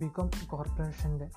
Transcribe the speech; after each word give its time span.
BCom 0.00 0.30
കോർപ്പറേഷന്റെ 0.48 1.30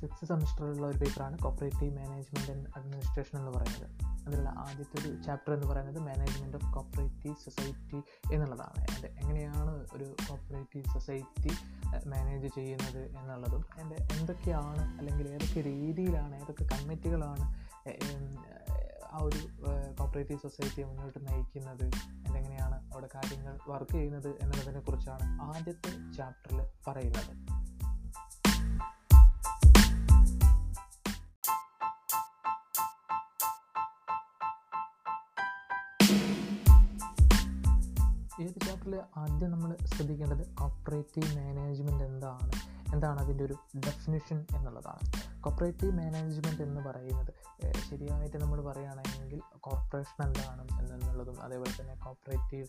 six 0.00 0.24
സെമിസ്റ്ററിലുള്ള 0.24 0.86
ഒരു 0.86 0.98
പേപ്പറാണ് 0.98 1.38
കോപ്പറേറ്റീവ് 1.38 1.96
മാനേജ്മെന്റ് 1.96 2.52
ആൻഡ് 2.52 2.70
അഡ്മിനിസ്ട്രേഷൻ 2.76 3.38
എന്ന് 3.38 3.50
പറയുന്നത്. 3.50 3.90
അതിലുള്ള 4.26 4.48
ആദ്യത്തെ 4.48 5.00
ഒരു 5.00 5.22
ചാപ്റ്റർ 5.22 5.54
എന്ന് 5.54 5.66
പറയുന്നത് 5.66 5.98
മാനേജ്മെന്റ് 5.98 6.56
ഓഫ് 6.56 6.74
കോപ്പറേറ്റീവ് 6.74 7.34
സൊസൈറ്റി 7.34 8.02
എന്നുള്ളതാണ്. 8.34 8.84
എന്റെ 8.84 9.08
എങ്ങനെയാണ് 9.20 9.86
ഒരു 9.92 10.04
കോപ്പറേറ്റീവ് 10.28 10.84
സൊസൈറ്റി 10.84 11.52
മാനേജ് 12.08 12.46
ചെയ്യുന്നത് 12.54 13.18
എന്നുള്ളതും 13.18 13.64
എന്റെ 13.78 13.96
എന്തൊക്കെയാണ് 14.12 14.98
അല്ലെങ്കിൽ 14.98 15.28
ഏതൊക്കെ 15.28 15.60
രീതിയിലാണ് 15.60 16.36
ഏതൊക്കെ 16.36 16.64
കമ്മിറ്റികളാണ് 16.64 17.62
ആ 19.12 19.18
ഒരു 19.22 19.40
കോപ്പറേറ്റീവ് 19.98 20.38
സൊസൈറ്റിയെ 20.38 20.84
മുന്നോട്ട് 20.84 21.18
നയിക്കുന്നത് 21.18 21.84
എന്തെങ്ങനെയാണ് 22.26 22.92
അവിടെ 22.92 23.08
കാര്യങ്ങൾ 23.14 23.58
വർക്ക് 23.68 23.92
ചെയ്യുന്നത് 23.92 24.28
എന്നുള്ളതിനെ 24.28 24.80
കുറിച്ചാണ് 24.80 25.42
ആദ്യത്തെ 25.42 26.12
ചാപ്റ്ററിൽ 26.12 26.66
പറയുന്നത്. 26.86 27.61
ചാപ്റ്ററിൽ 38.92 39.18
ആദ്യം 39.20 39.50
നമ്മൾ 39.50 39.70
ശ്രദ്ധിക്കേണ്ടത് 39.84 40.42
കോപ്പറേറ്റീവ് 40.54 41.28
മാനേജ്മെന്റ് 41.38 42.04
എന്താണ്? 42.04 42.52
എന്താണ് 42.94 43.20
അതിന്റെ 43.20 43.44
ഒരു 43.44 43.56
ഡെഫിനിഷൻ 43.76 44.38
എന്നുള്ളതാണ്. 44.56 45.04
കോപ്പറേറ്റീവ് 45.42 45.92
മാനേജ്മെന്റ് 45.92 46.62
എന്ന് 46.62 46.80
പറയുന്നത് 46.80 47.32
ശരിയായിട്ട് 47.90 48.36
നമ്മൾ 48.36 48.58
പറയുകയാണെങ്കിൽ 48.60 49.40
കോർപ്പറേഷൻ 49.60 50.18
എന്താണ് 50.26 50.62
എന്നുള്ളതും 50.94 51.36
അതേപോലെ 51.42 51.72
തന്നെ 51.80 51.94
കോപ്പറേറ്റീവ് 52.04 52.66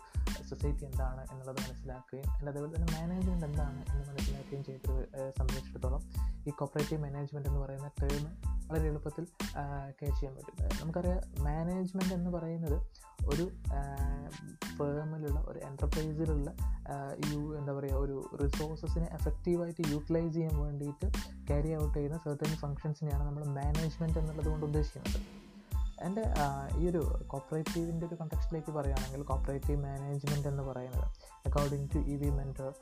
സൊസൈറ്റി 0.49 0.85
എന്താണ് 0.85 1.23
എന്നുള്ളത് 1.31 1.57
മനസ്സിലാക്കുകയും 1.57 2.29
അല്ല 2.31 2.49
അതേപോലെ 2.49 2.73
തന്നെ 2.75 2.91
മാനേജ്മെന്റ് 2.93 3.45
എന്താണ് 3.45 3.79
എന്ന് 3.91 4.05
മനസ്സിലാക്കുകയും 4.09 4.63
ചെയ്തത് 4.63 5.31
സംബന്ധിച്ചിടത്തോളം 5.37 6.01
ഈ 6.47 6.53
കോപ്പറേറ്റീവ് 6.59 7.01
മാനേജ്മെന്റ് 7.01 7.49
എന്ന് 7.49 7.61
പറയുന്ന 7.61 7.89
ടേം 8.01 8.23
വളരെ 8.73 8.89
എളുപ്പത്തിൽ 8.89 9.25
ക്യാച്ച് 9.99 10.19
ചെയ്യാൻ 10.19 10.35
പറ്റും. 10.35 10.79
നമുക്കറിയാം 10.81 11.43
മാനേജ്മെന്റ് 11.43 12.13
എന്ന് 12.13 12.29
പറയുന്നത് 12.29 12.77
ഒരു 13.27 13.43
ഫേമിലുള്ള 14.77 15.39
ഒരു 15.39 15.59
എന്റർപ്രൈസിലുള്ള 15.59 16.49
യു 17.31 17.57
എന്താ 17.57 17.73
പറയുക 17.73 17.93
ഒരു 17.93 18.15
റിസോഴ്സസിനെ 18.43 19.07
എഫക്റ്റീവായിട്ട് 19.11 19.89
യൂട്ടിലൈസ് 19.91 20.33
ചെയ്യാൻ 20.33 20.55
വേണ്ടിയിട്ട് 20.61 21.07
ക്യാരി 21.47 21.75
ഔട്ട് 21.83 21.97
ചെയ്യുന്ന 21.97 22.17
സെർട്ടൻ 22.17 22.55
ഫങ്ഷൻസിനെയാണ് 22.55 23.23
നമ്മൾ 23.23 23.43
മാനേജ്മെന്റ് 23.45 24.19
എന്നുള്ളത് 24.19 24.45
കൊണ്ട് 24.45 24.65
ഉദ്ദേശിക്കുന്നത്. 24.65 25.21
എന്റെ 26.01 26.23
ഈ 26.77 26.89
ഒരു 26.89 27.23
കോപ്പറേറ്റീവിന്റെ 27.27 28.05
ഒരു 28.07 28.15
കണ്ടക്സ്റ്റിലേക്ക് 28.15 28.71
പറയുകയാണെങ്കിൽ 28.71 29.23
കോപ്പറേറ്റീവ് 29.23 29.83
മാനേജ്മെന്റ് 29.83 30.47
എന്ന് 30.47 30.63
പറയുന്നത് 30.63 31.05
according 31.47 31.89
to 31.95 31.99
E 31.99 32.15
V 32.15 32.29
Mentor 32.29 32.73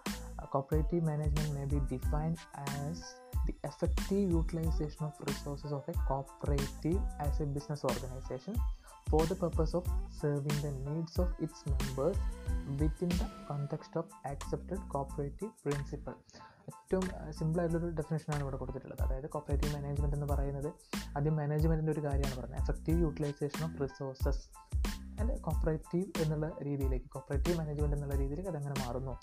cooperative 0.45 1.05
management 1.07 1.55
may 1.59 1.65
be 1.65 1.79
defined 1.93 2.37
as 2.59 3.20
the 3.45 3.53
effective 3.69 4.25
utilization 4.39 5.01
of 5.07 5.13
resources 5.29 5.71
of 5.77 5.83
a 5.93 5.95
cooperative 6.09 7.01
as 7.25 7.35
a 7.45 7.47
business 7.55 7.81
organization 7.91 8.55
for 9.11 9.21
the 9.29 9.37
purpose 9.43 9.73
of 9.79 9.85
serving 10.21 10.57
the 10.65 10.73
needs 10.87 11.15
of 11.23 11.29
its 11.45 11.59
members 11.71 12.17
within 12.81 13.11
the 13.21 13.27
context 13.49 13.93
of 14.01 14.05
accepted 14.31 14.79
cooperative 14.93 15.51
principle. 15.65 16.17
ഏറ്റവും 16.71 17.05
സിമ്പിളായിട്ടുള്ളൊരു 17.31 17.95
ഡെഫിനേഷനാണ് 17.95 18.41
ഇവിടെ 18.41 18.57
കൊടുത്തിട്ടുള്ളത്. 18.57 19.01
അതായത് 19.01 19.29
cooperative 19.29 19.71
management 19.75 20.15
എന്ന് 20.15 20.27
പറയുന്നത് 20.33 20.69
ആദ്യം 21.17 21.35
മാനേജ്മെന്റിന്റെ 21.35 21.91
ഒരു 21.91 22.03
കാര്യമാണ് 22.07 22.35
പറയുന്നത് 22.35 22.61
effective 22.61 22.99
utilisation 23.01 23.63
of 23.67 23.81
resources 23.81 24.43
and 25.21 25.41
cooperative 25.41 26.21
എന്നുള്ള 26.21 26.51
രീതിയിലേക്ക് 26.63 27.05
കോപ്പറേറ്റീവ് 27.05 27.57
മാനേജ്മെന്റ് 27.57 27.95
എന്നുള്ള 27.97 28.15
രീതിയിലേക്ക് 28.15 28.49
അതെങ്ങനെ 28.49 28.75
മാറുന്നു. 28.85 29.13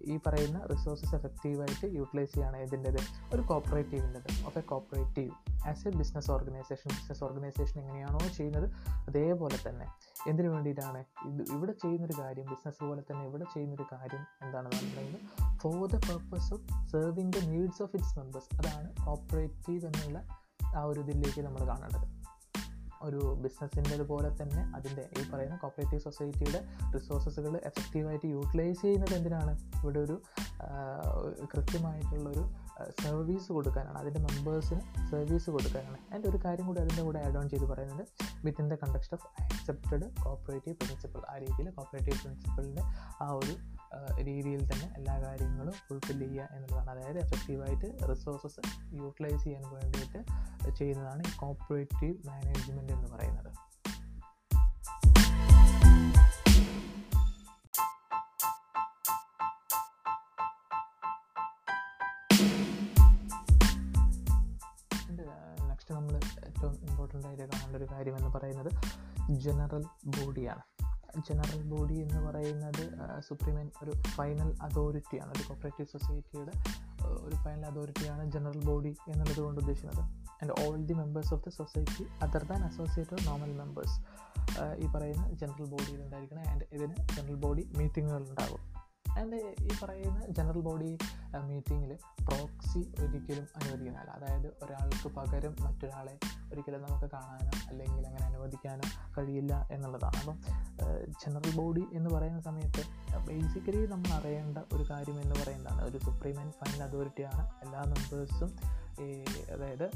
ഈ 0.00 0.18
പറയുന്ന 0.26 0.66
റിസോഴ്സസ് 0.72 1.14
എഫക്റ്റീവായിട്ട് 1.14 1.94
യൂട്ടിലൈസ് 1.94 2.34
ചെയ്യാണ് 2.34 2.56
ഇതിന്റെത്. 2.56 2.98
ഒരു 3.34 3.42
കോപ്പറേറ്റീവിന്റെത് 3.42 4.46
of 4.46 4.58
a 4.58 4.60
cooperative 4.60 5.30
as 5.68 5.88
a 5.88 5.90
business 5.90 6.30
organisation 6.30 6.90
business 6.90 7.24
organisation 7.24 7.80
എങ്ങനെയാണോ 7.80 8.18
ചെയ്യുന്നത് 8.18 8.70
അതേപോലെ 8.86 9.58
തന്നെ. 9.68 9.86
എന്തിനു 10.28 10.48
വേണ്ടിയിട്ടാണ്? 10.48 11.04
ഇത് 11.26 11.52
ഇവിടെ 11.52 11.72
ചെയ്യുന്നൊരു 11.72 12.22
കാര്യം 12.22 12.44
ബിസിനസ് 12.44 12.84
പോലെ 12.84 13.02
തന്നെ 13.02 13.24
ഇവിടെ 13.24 13.44
ചെയ്യുന്നൊരു 13.44 13.86
കാര്യം 13.92 14.46
എന്താണെന്ന് 14.46 14.76
പറഞ്ഞിട്ടുണ്ടെങ്കിൽ 14.76 15.58
for 15.58 15.88
the 15.90 15.94
purpose 15.94 16.52
of 16.54 16.90
serving 16.90 17.32
the 17.32 17.38
needs 17.38 17.82
of 17.82 17.96
its 17.96 18.18
members 18.18 18.56
അതാണ് 18.56 19.06
കോപ്പറേറ്റീവ് 19.06 19.86
എന്നുള്ള 19.86 20.26
ആ 20.76 20.82
ഒരു 20.82 21.00
ഇതിലേക്ക് 21.00 21.40
നമ്മൾ 21.40 21.66
കാണേണ്ടത്. 21.66 22.21
ഒരു 23.02 23.34
ബിസിനസ്സിന്റെ 23.40 24.04
പോലെ 24.04 24.30
തന്നെ 24.42 24.62
അതിന്റെ 24.76 25.08
ഈ 25.18 25.30
പറയുന്ന 25.30 25.56
കോപ്പറേറ്റീവ് 25.56 26.00
സൊസൈറ്റിയുടെ 26.00 26.60
റിസോഴ്സസുകൾ 26.94 27.60
എഫക്റ്റീവായിട്ട് 27.64 28.26
യൂട്ടിലൈസ് 28.26 28.82
ചെയ്യുന്നത് 28.82 29.14
എന്തിനാണ്? 29.14 29.54
ഇവിടെ 29.82 30.00
ഒരു 30.00 30.22
കൃത്യമായിട്ടുള്ളൊരു 31.54 32.44
സർവീസ് 33.02 33.52
കൊടുക്കാനാണ്. 33.52 33.98
അതിന്റെ 33.98 34.20
മെമ്പേഴ്സിന് 34.20 34.80
സർവീസ് 35.10 35.50
കൊടുക്കാനാണ്. 35.50 35.96
അതിന്റെ 36.10 36.28
ഒരു 36.28 36.38
കാര്യം 36.44 36.66
കൂടി 36.66 36.80
അതിന്റെ 36.80 37.02
കൂടെ 37.02 37.18
ആഡ് 37.18 37.38
ഓൺ 37.38 37.48
ചെയ്ത് 37.48 37.64
പറയുന്നത് 37.64 38.06
within 38.44 38.68
the 38.68 38.74
context 38.74 39.16
of 39.16 39.42
accepted 39.42 40.04
cooperative 40.24 40.76
principle 40.76 41.20
ആ 41.30 41.36
രീതിയിൽ 41.38 41.70
കോപ്പറേറ്റീവ് 41.70 42.18
പ്രിൻസിപ്പിളിന്റെ 42.22 42.82
ആ 43.22 43.30
ഒരു 43.30 43.54
രീതിയിൽ 44.22 44.72
തന്നെ 44.72 44.94
എല്ലാ 44.96 45.22
കാര്യങ്ങളും 45.22 45.72
ഫുൾഫിൽ 45.72 46.18
ചെയ്യുക 46.18 46.48
എന്നുള്ളതാണ്. 46.52 46.90
അതായത് 46.90 47.18
എഫക്റ്റീവായിട്ട് 47.18 48.08
റിസോഴ്സസ് 48.10 48.60
യൂട്ടിലൈസ് 48.94 49.44
ചെയ്യാൻ 49.44 49.62
വേണ്ടിയിട്ട് 49.74 50.22
ചെയ്യുന്നതാണ് 50.70 51.22
ഈ 51.26 51.36
കോപ്പറേറ്റീവ് 51.36 52.16
മാനേജ്മെന്റ് 52.26 52.92
എന്ന് 52.92 53.08
പറയുന്നത്. 53.12 53.52
നെക്സ്റ്റ് 65.68 65.94
നമ്മൾ 65.94 66.14
ഏറ്റവും 66.16 66.74
ഇമ്പോർട്ടന്റ് 66.88 67.26
ആയിട്ട് 67.26 67.44
കാണേണ്ട 67.44 67.76
ഒരു 67.76 67.86
കാര്യം 67.92 68.16
എന്ന് 68.16 68.28
പറയുന്നത് 68.28 68.72
ജനറൽ 69.30 69.84
ബോഡിയാണ് 70.06 70.71
ജനറൽ 71.18 71.62
ബോഡി 71.62 71.94
എന്ന് 71.94 72.28
പറയുന്നത് 72.28 72.84
സുപ്രീം 73.28 73.70
ഒരു 73.82 73.90
ഫൈനൽ 73.90 74.56
അതോറിറ്റിയാണ് 74.62 75.30
ഒരു 75.30 75.48
കോപ്പറേറ്റീവ് 75.48 75.88
സൊസൈറ്റിയുടെ 75.88 76.52
ഒരു 77.08 77.36
ഫൈനൽ 77.36 77.66
അതോറിറ്റിയാണ് 77.66 78.30
ജനറൽ 78.30 78.64
ബോഡി 78.64 78.96
എന്നുള്ളത് 79.08 79.40
കൊണ്ട് 79.40 79.60
ഉദ്ദേശിക്കുന്നത്. 79.60 80.04
And 80.42 80.52
all 80.62 80.76
the 80.76 80.92
members 80.92 81.34
of 81.34 81.44
the 81.44 81.50
society 81.50 82.06
other 82.22 82.44
than 82.44 82.64
associate 82.64 83.26
normal 83.26 83.52
members 83.52 83.98
ഈ 84.76 84.86
പറയുന്ന 84.86 85.32
ജനറൽ 85.32 85.64
ബോഡിയിൽ 85.64 86.02
ഉണ്ടായിരിക്കണം. 86.02 86.44
ആൻഡ് 86.48 86.64
ഇതിന് 86.72 86.94
ജനറൽ 87.16 87.34
ബോഡി 87.34 87.72
മീറ്റിങ്ങുകൾ 87.78 88.22
ഉണ്ടാകും. 88.28 88.71
ആൻഡ് 89.18 89.38
ഈ 89.60 89.68
പറയുന്ന 89.82 90.26
ജനറൽ 90.26 90.60
ബോഡി 90.60 90.98
മീറ്റിങ്ങിൽ 91.42 91.98
പ്രോക്സി 92.28 92.78
ഒരിക്കലും 92.78 93.46
അനുവദിക്കുന്നില്ല. 93.56 94.10
അതായത് 94.10 94.46
ഒരാൾക്ക് 94.46 95.08
പകരം 95.14 95.56
മറ്റൊരാളെ 95.60 96.18
ഒരിക്കലും 96.52 96.82
നമുക്ക് 96.82 97.10
കാണാനോ 97.10 97.68
അല്ലെങ്കിൽ 97.68 98.06
അങ്ങനെ 98.06 98.26
അനുവദിക്കാനോ 98.26 98.86
കഴിയില്ല 99.18 99.68
എന്നുള്ളതാണ്. 99.72 100.18
അപ്പം 100.20 100.38
ജനറൽ 101.08 101.56
ബോഡി 101.56 101.84
എന്ന് 101.92 102.10
പറയുന്ന 102.10 102.40
സമയത്ത് 102.40 102.82
ബേസിക്കലി 103.28 103.86
നമ്മൾ 103.86 104.08
അറിയേണ്ട 104.08 104.58
ഒരു 104.72 104.84
കാര്യം 104.90 105.20
എന്ന് 105.20 105.34
പറയുന്നതാണ്. 105.42 105.82
ഒരു 105.84 105.98
സുപ്രീം 105.98 106.40
ആൻഡ് 106.40 106.52
ഫൈനൽ 106.52 106.82
അതോറിറ്റിയാണ് 106.82 107.44
എല്ലാ 107.62 107.82
മെമ്പേഴ്സും 107.86 108.52
ഈ 109.00 109.10
അതായത് 109.52 109.86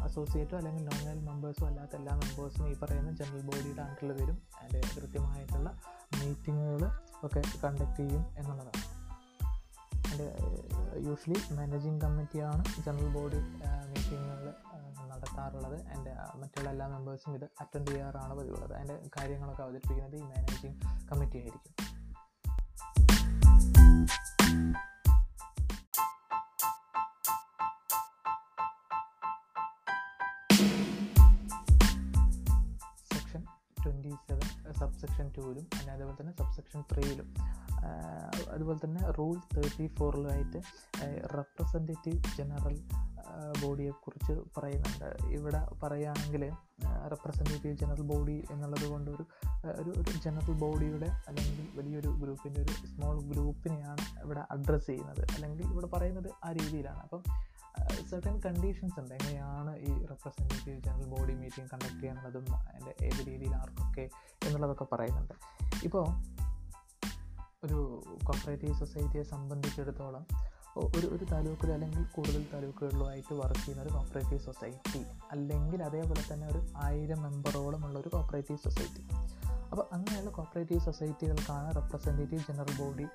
അസോസിയേറ്റോ 0.00 0.56
അല്ലെങ്കിൽ 0.56 0.84
നോമിനൽ 0.84 1.20
മെമ്പേഴ്സോ 1.28 1.66
അല്ലാത്ത 1.66 1.96
എല്ലാ 1.96 2.14
മെമ്പേഴ്സും 2.16 2.68
ഈ 2.68 2.74
പറയുന്ന 2.82 3.10
ജനറൽ 3.16 3.42
ബോഡിയുടെ 3.42 3.82
അണ്ടറിൽ 3.82 4.12
വരും. 4.12 4.38
അതിന്റെ 4.60 4.82
കൃത്യമായിട്ടുള്ള 4.96 5.80
മീറ്റിങ്ങുകൾ 6.14 6.90
ഒക്കെ 7.24 7.42
കണ്ടക്ട് 7.64 7.96
ചെയ്യും 7.96 8.26
എന്നുള്ളതാണ്. 8.38 8.96
അതിന്റെ 10.06 10.36
യൂഷ്വലി 10.98 11.54
മാനേജിങ് 11.54 12.00
കമ്മിറ്റിയാണ് 12.00 12.64
ജനറൽ 12.86 13.08
ബോഡി 13.08 13.36
മീറ്റിങ്ങുകൾ 13.88 14.54
നടത്താറുള്ളത്. 15.08 15.86
എന്റെ 15.86 16.12
മറ്റുള്ള 16.36 16.70
എല്ലാ 16.70 16.86
മെമ്പേഴ്സും 16.86 17.34
ഇത് 17.34 17.44
അറ്റൻഡ് 17.44 17.88
ചെയ്യാറാണ് 17.88 18.34
പതിവുള്ളത്. 18.34 18.72
അതിന്റെ 18.72 19.00
കാര്യങ്ങളൊക്കെ 19.16 19.62
അവതരിപ്പിക്കുന്നത് 19.62 20.16
ഈ 20.16 20.22
മാനേജിങ് 20.22 20.80
കമ്മിറ്റി 21.12 21.36
ആയിരിക്കും. 21.36 21.85
ടൂവിലും 35.36 35.64
പിന്നെ 35.64 35.92
അതേപോലെ 35.92 36.16
തന്നെ 36.20 36.32
സബ് 36.38 36.54
സെക്ഷൻ 36.56 36.84
ത്രീയിലും 36.92 37.34
അതുപോലെ 38.50 38.78
തന്നെ 38.84 39.10
റൂൾ 39.10 39.36
തേർട്ടി 39.56 39.86
ഫോറിലുമായിട്ട് 39.98 40.60
റെപ്രസെന്റേറ്റീവ് 41.38 42.22
ജനറൽ 42.38 42.76
ബോഡിയെക്കുറിച്ച് 43.62 44.32
പറയുന്നുണ്ട്. 44.32 45.24
ഇവിടെ 45.26 45.60
പറയുകയാണെങ്കിൽ 45.82 46.52
റെപ്രസെന്റേറ്റീവ് 47.10 47.76
ജനറൽ 47.76 48.02
ബോഡി 48.02 48.44
എന്നുള്ളത് 48.50 48.86
കൊണ്ട് 48.86 49.10
ഒരു 49.10 49.24
ഒരു 49.66 49.90
ഒരു 49.90 50.18
ജനറൽ 50.24 50.52
ബോഡിയുടെ 50.52 51.06
അല്ലെങ്കിൽ 51.28 51.78
വലിയൊരു 51.78 52.08
ഗ്രൂപ്പിന്റെ 52.08 52.60
ഒരു 52.60 52.86
സ്മോൾ 52.86 53.22
ഗ്രൂപ്പിനെയാണ് 53.22 54.24
ഇവിടെ 54.24 54.40
അഡ്രസ്സ് 54.50 54.86
ചെയ്യുന്നത്. 54.86 55.26
അല്ലെങ്കിൽ 55.34 55.62
ഇവിടെ 55.66 55.86
പറയുന്നത് 55.86 56.30
ആ 56.44 56.52
രീതിയിലാണ്. 56.52 56.98
അപ്പം 56.98 57.22
സെർട്ടൻ 58.10 58.40
കണ്ടീഷൻസ് 58.40 59.00
ഉണ്ട്. 59.00 59.14
എങ്ങനെയാണ് 59.14 59.76
ഈ 59.76 60.06
representative 60.06 60.82
general 60.82 61.04
body 61.04 61.32
meeting 61.32 61.70
conduct 61.72 62.00
ചെയ്യാനുള്ളതും 62.00 62.56
അതിന്റെ 62.56 62.94
ഏത് 63.04 63.26
രീതിയിൽ 63.26 63.54
ആർക്കൊക്കെ 63.54 64.08
എന്നുള്ളതൊക്കെ 64.46 64.86
പറയുന്നുണ്ട്. 64.92 65.34
ഇപ്പോൾ 65.84 66.06
ഒരു 67.64 68.02
കോപ്പറേറ്റീവ് 68.24 68.74
സൊസൈറ്റിയെ 68.74 69.22
സംബന്ധിച്ചിടത്തോളം 69.22 70.26
ഒരു 70.76 71.06
ഒരു 71.06 71.24
താലൂക്കിൽ 71.32 71.72
അല്ലെങ്കിൽ 71.72 72.04
കൂടുതൽ 72.04 72.46
താലൂക്കുകളിലുമായിട്ട് 72.54 73.34
വർക്ക് 73.34 73.60
ചെയ്യുന്ന 73.60 73.82
ഒരു 73.82 73.88
കോപ്പറേറ്റീവ് 73.88 74.40
സൊസൈറ്റി 74.40 75.04
അല്ലെങ്കിൽ 75.30 75.82
അതേപോലെ 75.82 76.34
തന്നെ 76.34 76.46
ഒരു 76.46 76.66
ആയിരം 76.76 77.22
മെമ്പറോളം 77.22 77.84
ഉള്ള 77.84 77.98
ഒരു 77.98 78.08
കോപ്പറേറ്റീവ് 78.08 78.58
സൊസൈറ്റി 78.58 79.02
അപ്പോൾ 79.70 79.88
അങ്ങനെയുള്ള 79.92 80.30
കോപ്പറേറ്റീവ് 80.30 80.80
സൊസൈറ്റികൾക്കാണ് 80.80 81.74
റെപ്രസെന്റേറ്റീവ് 81.76 82.42
ജനറൽ 82.52 82.78
ബോഡി 82.78 83.06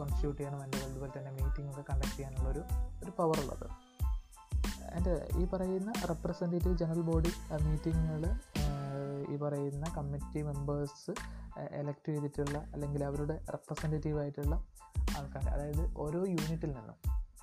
കോൺസ്റ്റിറ്റ്യൂട്ട് 0.00 0.40
ചെയ്യണം 0.40 0.62
അല്ലെങ്കിൽ 0.62 0.88
അതുപോലെ 0.88 1.12
തന്നെ 1.18 1.30
മീറ്റിംഗ് 1.30 1.70
ഒക്കെ 1.70 1.84
കണ്ടക്ട് 1.92 2.16
ചെയ്യാനുള്ളൊരു 2.16 2.62
ഒരു 3.04 3.10
പവർ 3.10 3.38
ഉള്ളത്. 3.40 3.66
ആൻഡ് 4.94 5.12
ഈ 5.38 5.44
പറയുന്ന 5.44 5.92
റെപ്രസെന്റേറ്റീവ് 6.08 6.76
ജനറൽ 6.76 7.00
ബോഡി 7.00 7.32
മീറ്റിങ്ങുകൾ 7.64 8.24
ഈ 9.30 9.36
പറയുന്ന 9.36 9.86
കമ്മിറ്റി 9.96 10.42
മെമ്പേഴ്സ് 10.42 11.12
എലക്ട് 11.70 12.06
ചെയ്തിട്ടുള്ള 12.06 12.58
അല്ലെങ്കിൽ 12.72 13.04
അവരുടെ 13.04 13.36
റെപ്രസെന്റേറ്റീവ് 13.52 14.20
ആയിട്ടുള്ള 14.20 14.54
ആൾക്കാർ 15.18 15.48
അതായത് 15.48 15.84
ഓരോ 15.96 16.20
യൂണിറ്റിൽ 16.26 16.72
നിന്നും 16.72 16.96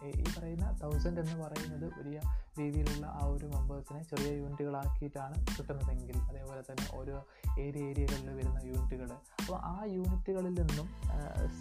ഈ 0.05 0.23
പറയുന്ന 0.37 0.79
തൗസൻഡ് 0.83 1.19
എന്ന് 1.19 1.43
പറയുന്നത് 1.43 1.85
വലിയ 1.99 2.21
രീതിയിലുള്ള 2.59 3.05
ആ 3.05 3.25
ഒരു 3.25 3.45
മെമ്പേഴ്സിനെ 3.45 4.03
ചെറിയ 4.03 4.31
യൂണിറ്റുകളാക്കിയിട്ടാണ് 4.31 5.45
കിട്ടുന്നതെങ്കിൽ 5.45 6.17
അതേപോലെ 6.17 6.61
തന്നെ 6.61 6.97
ഓരോ 6.97 7.25
ഏരിയ 7.59 7.83
ഏരിയകളിൽ 7.85 8.35
വരുന്ന 8.35 8.59
യൂണിറ്റുകൾ 8.63 9.11
അപ്പോൾ 9.11 9.59
ആ 9.63 9.83
യൂണിറ്റുകളിൽ 9.83 10.61
നിന്നും 10.61 10.89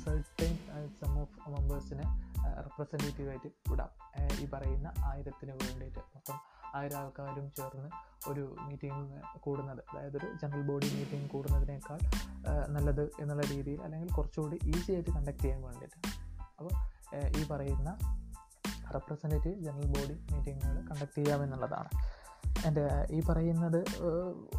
സെർട്ടൈൻ 0.04 0.58
സം 1.00 1.20
ഓഫ് 1.20 1.50
മെമ്പേഴ്സിനെ 1.50 2.26
റെപ്രസെന്റേറ്റീവായിട്ട് 2.60 3.48
വിടാം. 3.70 3.88
ഈ 4.40 4.46
പറയുന്ന 4.46 4.92
ആയിരത്തിന് 5.04 5.52
വേണ്ടിയിട്ട്. 5.52 5.98
മൊത്തം 5.98 6.34
ആയിരം 6.74 6.98
ആൾക്കാരും 6.98 7.52
ചേർന്ന് 7.56 7.90
ഒരു 8.30 8.56
മീറ്റിംഗ് 8.60 9.38
കൂടുന്നത്. 9.38 9.82
അതായത് 9.92 10.16
ഒരു 10.16 10.26
ജനറൽ 10.42 10.62
ബോഡി 10.62 10.94
മീറ്റിംഗ് 10.94 11.30
കൂടുന്നതിനേക്കാൾ 11.30 11.98
നല്ലത് 12.68 13.10
എന്നുള്ള 13.20 13.42
രീതിയിൽ 13.42 13.82
അല്ലെങ്കിൽ 13.82 14.12
കുറച്ചുകൂടി 14.14 14.58
ഈസി 14.64 14.92
ആയിട്ട് 14.92 15.10
കണ്ടക്ട് 15.10 15.38
ചെയ്യാൻ 15.38 15.62
വേണ്ടിയിട്ട്. 15.62 15.98
അപ്പോൾ 16.58 16.70
ഈ 17.38 17.46
പറയുന്ന 17.50 17.98
റെപ്രസെന്റേറ്റീവ് 18.94 19.60
ജനറൽ 19.60 19.86
ബോഡി 19.86 20.34
മീറ്റിങ്ങുകൾ 20.34 20.80
കണ്ടക്ട് 20.80 21.18
ചെയ്യാമെന്നുള്ളതാണ് 21.18 21.88
എന്റെ 22.66 23.06
ഈ 23.10 23.22
പറയുന്നത് 23.28 23.84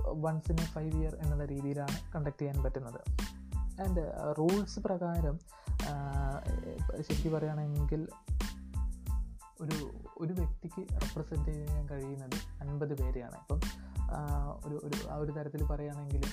വൺസ് 0.07 0.51
ഇൻ 0.51 0.57
ഫൈവ് 0.57 0.95
ഇയർ 0.95 1.15
എന്നുള്ള 1.15 1.45
രീതിയിലാണ് 1.45 2.13
കണ്ടക്ട് 2.15 2.41
ചെയ്യാൻ 2.41 2.63
പറ്റുന്നത്. 2.63 3.00
ആൻഡ് 3.81 4.35
റൂൾസ് 4.38 4.79
പ്രകാരം 4.79 5.39
ശരിക്കും 7.01 7.33
പറയുകയാണെങ്കിൽ 7.33 8.07
ഒരു 9.62 9.91
ഒരു 10.18 10.33
വ്യക്തിക്ക് 10.33 10.81
റെപ്രസെന്റ് 10.94 11.50
ചെയ്യാൻ 11.50 11.89
കഴിയുന്നത് 11.89 12.38
അൻപത് 12.62 13.01
പേരെയാണ്. 13.01 13.35
ഇപ്പം 13.35 13.59
ഒരു 14.65 14.75
ഒരു 14.83 15.09
ആ 15.09 15.15
ഒരു 15.15 15.31
തരത്തിൽ 15.31 15.63
പറയുകയാണെങ്കിൽ 15.63 16.23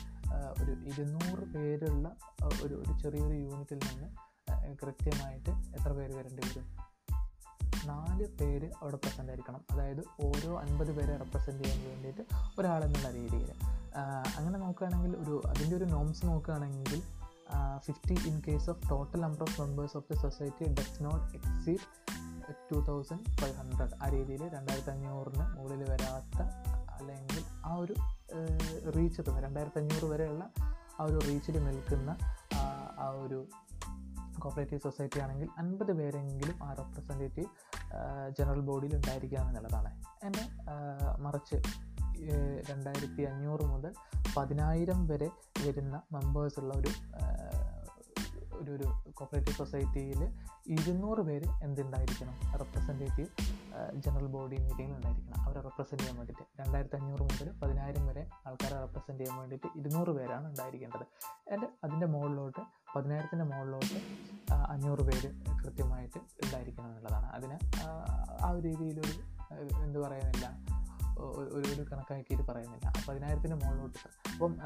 ഒരു 0.62 0.70
ഇരുന്നൂറ് 0.70 1.44
പേരുള്ള 1.54 2.16
ഒരു 2.62 2.74
ഒരു 2.74 2.98
ചെറിയൊരു 3.02 3.34
യൂണിറ്റിൽ 3.34 3.78
നിന്ന് 3.78 4.08
കൃത്യമായിട്ട് 4.82 5.50
എത്ര 5.50 5.92
പേര് 5.92 6.14
വരേണ്ടി 6.14 6.42
വരും? 6.48 6.83
നാല് 7.86 8.26
പേര് 8.40 8.70
അവിടെ 8.82 8.96
പ്രസന്റ് 8.96 9.30
ആയിരിക്കണം. 9.32 9.64
അതായത് 9.70 10.02
ഓരോ 10.24 10.58
അൻപത് 10.58 10.96
പേരെ 10.96 11.16
റെപ്രസെന്റ് 11.16 11.64
ചെയ്യാൻ 11.64 11.88
വേണ്ടിയിട്ട് 11.88 12.22
ഒരാളെന്നുള്ള 12.58 13.10
രീതിയിൽ. 13.10 13.50
അങ്ങനെ 14.36 14.58
നോക്കുകയാണെങ്കിൽ 14.58 15.16
ഒരു 15.16 15.42
അതിന്റെ 15.46 15.76
ഒരു 15.76 15.84
നോംസ് 15.84 16.26
നോക്കുകയാണെങ്കിൽ 16.26 17.02
fifty 17.78 18.28
in 18.28 18.42
case 18.48 18.70
of 18.70 18.90
total 18.90 19.20
number 19.20 19.42
of 19.42 19.60
members 19.60 19.96
of 19.96 20.12
the 20.12 20.18
society 20.18 20.74
does 20.74 21.04
not 21.04 21.36
exceed 21.36 21.78
two 22.72 22.86
thousand 22.88 23.36
five 23.36 23.54
hundred 23.54 23.94
ആ 24.02 24.08
രീതിയിൽ 24.08 24.48
രണ്ടായിരത്തി 24.48 24.90
അഞ്ഞൂറിന് 24.90 25.56
മുകളിൽ 25.56 25.90
വരാത്ത 25.90 26.42
അല്ലെങ്കിൽ 26.92 27.42
ആ 27.64 27.74
ഒരു 27.74 27.94
റീച്ച് 28.96 29.22
രണ്ടായിരത്തി 29.30 29.78
അഞ്ഞൂറ് 29.78 30.04
വരെയുള്ള 30.04 30.50
ആ 31.00 31.04
ഒരു 31.04 31.18
റീച്ചിൽ 31.18 31.64
നിൽക്കുന്ന 31.64 32.16
ആ 32.98 33.08
ഒരു 33.08 33.46
കോപ്പറേറ്റീവ് 34.44 34.80
സൊസൈറ്റി 34.80 35.20
ആണെങ്കിൽ 35.20 35.48
അൻപത് 35.58 35.92
പേരെങ്കിലും 35.92 36.56
ആ 36.62 36.72
റെപ്രസെന്റേറ്റീവ് 36.80 37.48
ജനറൽ 38.38 38.60
ബോഡിയിൽ 38.60 38.94
ഉണ്ടായിരിക്കുക 38.96 39.38
എന്നുള്ളതാണ്. 39.38 39.90
എന്നെ 40.24 40.44
മറിച്ച് 41.18 41.56
രണ്ടായിരത്തി 42.70 43.22
അഞ്ഞൂറ് 43.22 43.64
മുതൽ 43.64 43.92
പതിനായിരം 44.36 45.00
വരെ 45.08 45.28
വരുന്ന 45.66 45.96
മെമ്പേഴ്സുള്ള 46.12 46.74
ഒരു 46.74 46.90
ഒരു 48.56 48.70
ഒരു 48.70 49.10
കോപ്പറേറ്റീവ് 49.10 49.56
സൊസൈറ്റിയിൽ 49.56 50.32
ഇരുന്നൂറ് 50.66 51.18
പേര് 51.18 51.44
എന്തുണ്ടായിരിക്കണം? 51.62 52.56
റെപ്രസെന്റേറ്റീവ് 52.56 53.26
ജനറൽ 53.94 54.26
ബോഡി 54.26 54.56
മീറ്റിംഗിൽ 54.56 54.94
ഉണ്ടായിരിക്കണം. 54.94 55.42
അവരെ 55.42 55.60
റെപ്രസെന്റ് 55.60 56.02
ചെയ്യാൻ 56.02 56.16
വേണ്ടിയിട്ട്. 56.16 56.62
രണ്ടായിരത്തി 56.62 56.96
അഞ്ഞൂറ് 56.96 57.22
മുതൽ 57.22 57.50
പതിനായിരം 57.62 58.06
വരെ 58.06 58.28
ആൾക്കാരെ 58.46 58.78
റെപ്രസെന്റ് 58.78 59.24
ചെയ്യാൻ 59.24 59.38
വേണ്ടിയിട്ട് 59.38 59.78
ഇരുന്നൂറ് 59.78 60.10
പേരാണ് 60.10 60.48
ഉണ്ടായിരിക്കേണ്ടത്. 60.48 61.06
എന്റെ 61.54 61.68
അതിന്റെ 61.84 62.06
മുകളിലോട്ട് 62.06 62.60
പതിനായിരത്തിന്റെ 62.96 63.44
മുകളിലോട്ട് 63.44 63.98
അഞ്ഞൂറ് 64.52 64.98
പേര് 64.98 65.32
കൃത്യമായിട്ട് 65.64 66.18
ഉണ്ടായിരിക്കണം 66.18 66.88
എന്നുള്ളതാണ്. 66.88 67.26
അതിന് 67.26 67.58
ആ, 68.42 68.50
ഒരു 68.52 68.68
രീതിയിലൊരു 68.68 69.34
എന്ത് 69.82 69.98
പറയുന്നില്ല 69.98 70.73
ഒരു 71.18 71.72
ഒരു 71.72 71.82
കണക്കാക്കിയിട്ട് 71.82 72.46
പറയുന്നില്ല. 72.46 72.92
പതിനായിരത്തിന് 73.08 73.54
മുകളിലോട്ട് 73.54 73.98
അപ്പം 74.32 74.58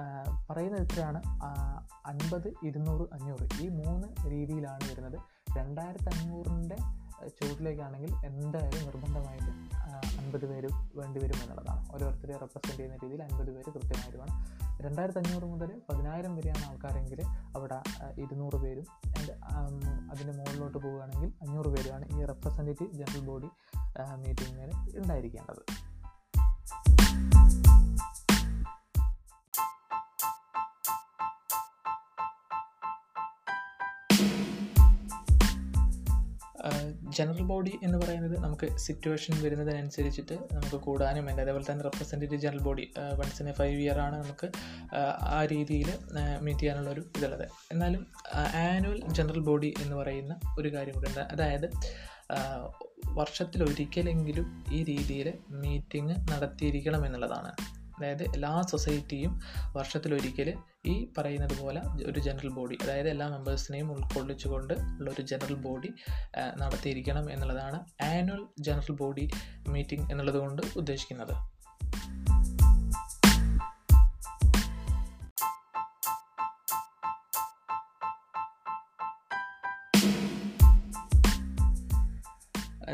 പറയുന്നത് 0.51 0.83
എത്രയാണ് 0.83 1.23
ആ, 1.27 1.49
അൻപത് 2.07 2.55
ഇരുന്നൂറ് 2.63 3.09
അഞ്ഞൂറ് 3.13 3.63
ഈ 3.63 3.69
മൂന്ന് 3.69 4.09
രീതിയിലാണ് 4.31 4.91
വരുന്നത്. 4.91 5.19
രണ്ടായിരത്തി 5.59 6.19
അഞ്ഞൂറിന്റെ 6.19 6.77
ചുവട്ടിലേക്കാണെങ്കിൽ 7.29 8.13
എന്തായാലും 8.27 8.85
നിർബന്ധമായിട്ട് 8.85 9.53
അൻപത് 10.19 10.47
പേര് 10.47 10.69
വേണ്ടി 10.95 11.21
വരും 11.21 11.35
എന്നുള്ളതാണ്. 11.35 11.93
ഓരോരുത്തരെ 11.95 12.33
റെപ്രസെന്റ് 12.33 12.77
ചെയ്യുന്ന 12.77 12.99
രീതിയിൽ 13.03 13.23
അൻപത് 13.23 13.51
പേര് 13.51 13.73
കൃത്യമായിട്ട് 13.73 14.19
വേണം. 14.19 14.45
രണ്ടായിരത്തി 14.81 15.19
അഞ്ഞൂറ് 15.19 15.45
മുതൽ 15.45 15.83
പതിനായിരം 15.91 16.37
വരെയാണ് 16.37 16.71
ആൾക്കാരെങ്കിൽ 16.71 17.23
അവിടെ 17.57 17.83
ഇരുന്നൂറ് 18.19 18.57
പേരും. 18.57 18.85
ആൻഡ് 19.07 19.33
അതിന്റെ 20.13 20.33
മുകളിലോട്ട് 20.33 20.79
പോവുകയാണെങ്കിൽ 20.79 21.33
അഞ്ഞൂറ് 21.43 21.67
പേരുമാണ് 21.67 22.05
ഈ 22.13 22.25
റെപ്രസെന്റേറ്റീവ് 22.25 22.93
ജനറൽ 22.93 23.21
ബോഡി 23.21 23.49
മീറ്റിങ്ങിൽ 24.15 24.71
ഉണ്ടായിരിക്കേണ്ടത്. 24.99 25.88
ജനറൽ 37.19 37.43
ബോഡി 37.43 37.73
എന്ന് 37.83 37.99
പറയുന്നത് 37.99 38.37
നമുക്ക് 38.45 38.79
സിറ്റുവേഷൻ 38.79 39.35
വരുന്നതിനനുസരിച്ചിട്ട് 39.43 40.35
നമുക്ക് 40.53 40.77
കൂടാനും 40.77 41.27
വേണ്ട 41.27 41.41
അതേപോലെ 41.41 41.65
തന്നെ 41.71 41.85
representative 41.85 42.41
general 42.41 42.59
body 42.59 42.85
once 43.19 43.43
in 43.43 43.49
a 43.49 43.53
five 43.53 43.81
year 43.81 43.99
ആണ് 43.99 44.17
നമുക്ക് 44.23 44.49
ആ, 45.31 45.39
രീതിയിൽ 45.45 45.89
മീറ്റ് 46.41 46.61
ചെയ്യാനുള്ള 46.61 46.91
ഒരു 46.91 47.05
ഇതുള്ളത്. 47.17 47.47
എന്നാലും 47.73 48.03
ആനുവൽ 48.65 49.01
ജനറൽ 49.09 49.41
ബോഡി 49.41 49.75
എന്ന് 49.83 49.97
പറയുന്ന 49.97 50.35
ഒരു 50.59 50.75
കാര്യം 50.75 50.95
കൂടെ 50.95 51.09
ഉണ്ട്. 51.09 51.21
അതായത് 51.35 51.67
വർഷത്തിലൊരിക്കലെങ്കിലും 53.13 54.47
ഈ 54.73 54.79
രീതിയിൽ 54.85 55.29
മീറ്റിംഗ് 55.63 56.17
നടത്തിയിരിക്കണം 56.33 57.07
എന്നുള്ളതാണ്. 57.07 57.53
അതായത് 58.01 58.23
എല്ലാ 58.23 58.63
സൊസൈറ്റിയും 58.63 59.41
വർഷത്തിലൊരിക്കൽ 59.77 60.55
ഈ 60.87 60.95
പറയുന്നത് 61.19 61.61
പോലെ 61.61 61.81
ഒരു 62.07 62.21
ജനറൽ 62.21 62.49
ബോഡി 62.49 62.79
അതായത് 62.83 63.09
എല്ലാ 63.09 63.29
മെമ്പേഴ്സിനെയും 63.29 63.93
ഉൾക്കൊള്ളിച്ചുകൊണ്ട് 63.93 64.75
ഉള്ള 64.75 65.11
ഒരു 65.11 65.23
ജനറൽ 65.23 65.55
ബോഡി 65.55 65.95
നടത്തിയിരിക്കണം 66.57 67.33
എന്നുള്ളതാണ് 67.33 67.81
ആനുവൽ 68.03 68.47
ജനറൽ 68.61 68.93
ബോഡി 68.93 69.31
മീറ്റിംഗ് 69.69 70.11
എന്നുള്ളത് 70.11 70.37
കൊണ്ട് 70.37 70.63
ഉദ്ദേശിക്കുന്നത്. 70.77 71.35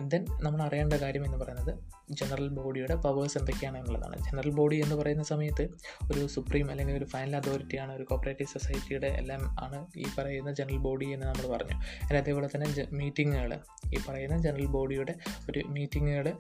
ദെൻ 0.01 0.27
നമ്മൾ 0.41 0.63
അറിയേണ്ട 0.63 0.95
കാര്യം 0.95 1.25
എന്ന് 1.25 1.39
പറയുന്നത് 1.39 1.79
ജനറൽ 2.11 2.49
ബോഡിയുടെ 2.49 2.95
പവേഴ്സ് 2.95 3.39
എന്തൊക്കെയാണ് 3.39 3.79
എന്നുള്ളതാണ്. 3.79 4.17
ജനറൽ 4.17 4.51
ബോഡി 4.51 4.77
എന്ന് 4.77 4.97
പറയുന്ന 4.97 5.23
സമയത്ത് 5.23 5.69
ഒരു 6.13 6.27
സുപ്രീം 6.27 6.71
അല്ലെങ്കിൽ 6.71 6.97
ഒരു 6.97 7.05
ഫൈനൽ 7.05 7.37
അതോറിറ്റിയാണ് 7.37 7.93
ഒരു 7.93 8.03
കോപ്പറേറ്റീവ് 8.03 8.49
സൊസൈറ്റിയുടെ 8.49 9.07
എല്ലാം 9.07 9.65
ആണ് 9.65 9.87
ഈ 9.97 10.05
പറയുന്ന 10.19 10.53
ജനറൽ 10.53 10.77
ബോഡി 10.77 11.05
എന്ന് 11.05 11.27
നമ്മൾ 11.27 11.57
പറഞ്ഞു. 11.57 11.77
അതിന് 12.05 12.19
അതേപോലെ 12.19 12.49
തന്നെ 12.55 12.87
മീറ്റിങ്ങുകൾ 12.93 13.59
ഈ 13.95 13.99
പറയുന്ന 14.09 14.39
ജനറൽ 14.39 14.67
ബോഡിയുടെ 14.67 15.15
ഒരു 15.51 15.63
മീറ്റിങ്ങുകൾ 15.69 16.33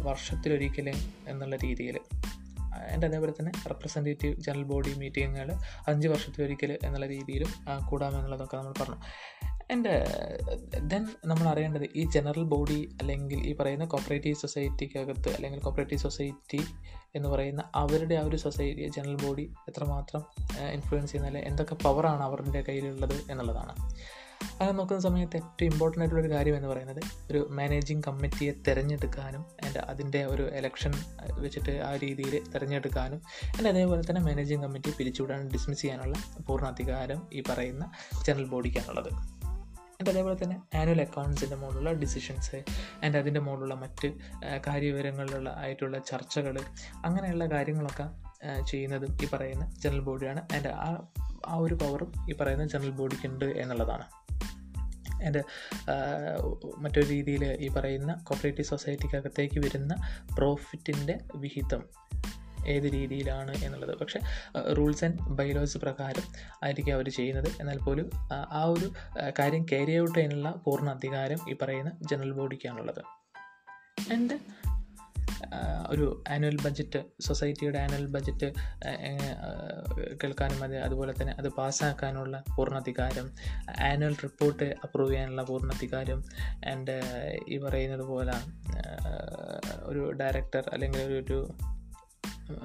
വർഷത്തിലൊരിക്കലും 0.00 0.94
എന്നുള്ള 1.28 1.56
രീതിയിൽ 1.56 1.98
ആൻഡ് 2.74 3.06
അതേപോലെ 3.06 3.32
തന്നെ 3.32 3.52
റെപ്രസെന്റേറ്റീവ് 3.68 4.36
ജനറൽ 4.36 4.62
ബോഡി 4.62 4.94
മീറ്റിങ്ങുകൾ 4.94 5.52
അഞ്ച് 5.88 6.08
വർഷത്തിൽ 6.08 6.44
ഒരിക്കൽ 6.44 6.78
എന്നുള്ള 6.84 7.06
രീതിയിലും 7.06 7.48
കൂടാമെന്നുള്ളതൊക്കെ 7.88 8.56
നമ്മൾ 8.56 8.74
പറഞ്ഞു. 8.80 8.96
ആൻഡ് 9.72 10.06
ദെൻ 10.90 11.06
നമ്മൾ 11.24 11.48
അറിയേണ്ടത് 11.48 11.82
ഈ 11.96 12.08
ജനറൽ 12.10 12.42
ബോഡി 12.42 12.96
അല്ലെങ്കിൽ 13.00 13.38
ഈ 13.38 13.56
പറയുന്ന 13.56 13.84
കോപ്പറേറ്റീവ് 13.84 14.34
സൊസൈറ്റിക്കകത്ത് 14.34 15.28
അല്ലെങ്കിൽ 15.28 15.60
കോപ്പറേറ്റീവ് 15.60 16.00
സൊസൈറ്റി 16.00 16.60
എന്ന് 17.14 17.28
പറയുന്ന 17.28 17.70
അവരുടെ 17.74 18.14
ആ 18.14 18.24
ഒരു 18.24 18.36
സൊസൈറ്റി 18.36 18.88
ജനറൽ 18.88 19.26
ബോഡി 19.26 19.52
എത്രമാത്രം 19.68 20.24
ഇൻഫ്ലുവൻസ് 20.70 21.10
ചെയ്യുന്ന 21.10 21.26
അല്ലെങ്കിൽ 21.26 21.50
എന്തൊക്കെ 21.50 21.74
പവറാണ് 21.74 22.22
അവരുടെ 22.22 22.60
കയ്യിലുള്ളത് 22.60 23.30
എന്നുള്ളതാണ്. 23.30 23.74
അങ്ങനെ 24.40 24.72
നോക്കുന്ന 24.72 25.02
സമയത്ത് 25.02 25.36
ഏറ്റവും 25.36 25.72
ഇമ്പോർട്ടന്റ് 25.72 26.00
ആയിട്ടുള്ള 26.00 26.22
ഒരു 26.22 26.32
കാര്യം 26.34 26.56
എന്ന് 26.56 26.68
പറയുന്നത് 26.68 27.00
ഒരു 27.30 27.48
മാനേജിങ് 27.50 28.02
കമ്മിറ്റിയെ 28.02 28.52
തിരഞ്ഞെടുക്കാനും 28.68 29.44
ആൻഡ് 29.64 29.78
അതിന്റെ 29.78 30.24
ഒരു 30.24 30.42
എലക്ഷൻ 30.52 30.92
വെച്ചിട്ട് 31.38 31.70
ആ 31.70 31.96
രീതിയിൽ 31.96 32.44
തിരഞ്ഞെടുക്കാനും 32.54 33.20
ആൻഡ് 33.58 33.68
അതേപോലെ 33.68 34.02
തന്നെ 34.10 34.20
മാനേജിങ് 34.20 34.62
കമ്മിറ്റി 34.62 34.92
പിരിച്ചുവിടാനും 34.98 35.48
ഡിസ്മിസ് 35.48 35.82
ചെയ്യാനുള്ള 35.82 36.16
പൂർണ 36.46 36.66
അധികാരം 36.66 37.22
ഈ 37.32 37.42
പറയുന്ന 37.48 37.92
ജനറൽ 38.26 38.44
ബോഡിക്കാണുള്ളത് 38.44 39.40
ആൻഡ് 40.00 40.10
അതേപോലെ 40.10 40.36
തന്നെ 40.42 40.56
ആനുവൽ 40.74 41.00
അക്കൗണ്ട്സിന്റെ 41.00 41.56
മുകളിലുള്ള 41.56 41.92
ഡിസിഷൻസ് 41.92 42.56
ആൻഡ് 43.04 43.16
അതിന്റെ 43.16 43.40
മുകളിലുള്ള 43.40 43.74
മറ്റ് 43.74 44.08
കാര്യവിവരങ്ങളിലുള്ള 44.66 45.50
ആയിട്ടുള്ള 45.58 45.98
ചർച്ചകൾ 45.98 46.58
അങ്ങനെയുള്ള 47.04 47.46
കാര്യങ്ങളൊക്കെ 47.46 48.06
ചെയ്യുന്നതും 48.62 49.18
ഈ 49.22 49.28
പറയുന്ന 49.32 49.64
ജനറൽ 49.78 50.00
ബോഡിയാണ് 50.00 50.40
ആൻഡ് 50.54 50.68
ആ 50.68 50.90
ആ 51.46 51.56
ഒരു 51.56 51.74
പവറും 51.74 52.12
ഈ 52.30 52.34
പറയുന്ന 52.34 52.68
ജനറൽ 52.68 52.90
ബോഡിക്കുണ്ട് 52.90 53.44
എന്നുള്ളതാണ്. 53.44 54.04
എന്റെ 55.22 55.42
മറ്റൊരു 56.78 57.06
രീതിയിൽ 57.06 57.44
ഈ 57.44 57.68
പറയുന്ന 57.68 58.12
കോപ്പറേറ്റീവ് 58.12 58.66
സൊസൈറ്റിക്കകത്തേക്ക് 58.66 59.60
വരുന്ന 59.60 59.94
പ്രോഫിറ്റിന്റെ 60.38 61.18
വിഹിതം 61.34 61.82
ഏത് 62.66 62.92
രീതിയിലാണ് 62.92 63.54
എന്നുള്ളത്. 63.56 63.98
പക്ഷേ 63.98 64.20
റൂൾസ് 64.72 65.04
ആൻഡ് 65.04 65.18
ബൈലോസ് 65.18 65.78
പ്രകാരം 65.78 66.22
ആയിരിക്കും 66.64 66.94
അവർ 66.94 67.08
ചെയ്യുന്നത്. 67.08 67.48
എന്നാൽ 67.60 67.78
പോലും 67.78 68.10
ആ, 68.32 68.64
ഒരു 68.64 68.92
കാര്യം 69.38 69.62
ക്യാരി 69.62 70.00
ഔട്ട് 70.00 70.18
ചെയ്യാനുള്ള 70.18 70.50
പൂർണ 70.50 70.90
അധികാരം 70.90 71.38
ഈ 71.50 71.56
പറയുന്ന 71.62 71.92
ജനറൽ 72.10 72.32
ബോഡിക്കാണുള്ളത് 72.32 73.02
ആൻഡ് 74.12 74.38
ഒരു 75.90 76.24
ആനുവൽ 76.30 76.56
ബഡ്ജറ്റ് 76.64 77.04
സൊസൈറ്റിയുടെ 77.20 77.78
ആനുവൽ 77.78 78.06
ബഡ്ജറ്റ് 78.06 78.52
കേൾക്കാനും 80.22 80.62
അത് 80.62 80.76
അതുപോലെ 80.76 81.14
തന്നെ 81.20 81.34
അത് 81.38 81.48
പാസ്സാക്കാനുള്ള 81.48 82.42
പൂർണാധികാരം 82.56 83.30
ആനുവൽ 83.80 84.16
റിപ്പോർട്ട് 84.22 84.64
അപ്രൂവ് 84.64 85.10
ചെയ്യാനുള്ള 85.10 85.42
പൂർണാധികാരം 85.42 86.24
ആൻഡ് 86.66 87.00
ഈ 87.48 87.58
പറയുന്നത് 87.58 88.02
പോലെ 88.02 88.32
ഒരു 89.82 90.12
ഡയറക്ടർ 90.12 90.70
അല്ലെങ്കിൽ 90.72 91.00
ഒരു 91.00 91.48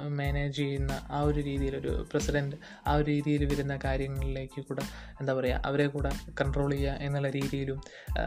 മാനേജ് 0.07 0.55
ചെയ്യുന്ന 0.55 1.07
ആ 1.11 1.21
ഒരു 1.21 1.39
രീതിയിലൊരു 1.39 2.07
പ്രസിഡന്റ് 2.11 2.55
ആ 2.87 2.93
ഒരു 2.93 3.05
രീതിയിൽ 3.05 3.45
വരുന്ന 3.45 3.79
കാര്യങ്ങളിലേക്ക് 3.83 4.61
കൂടെ 4.61 4.81
എന്താ 5.21 5.33
പറയുക 5.33 5.61
അവരെ 5.65 5.87
കൂടെ 5.87 6.11
കൺട്രോൾ 6.41 6.71
ചെയ്യുക 6.71 6.91
എന്നുള്ള 6.91 7.29
രീതിയിലും 7.29 7.81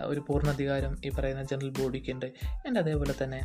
ഒരു 0.05 0.21
പൂർണാധികാരം 0.21 0.99
ഈ 1.05 1.11
പറയുന്ന 1.11 1.43
ജനറൽ 1.43 1.71
ബോഡിക്കുണ്ട് 1.71 2.26
ആൻഡ് 2.67 2.78
അതേപോലെ 2.78 3.14
തന്നെ 3.23 3.40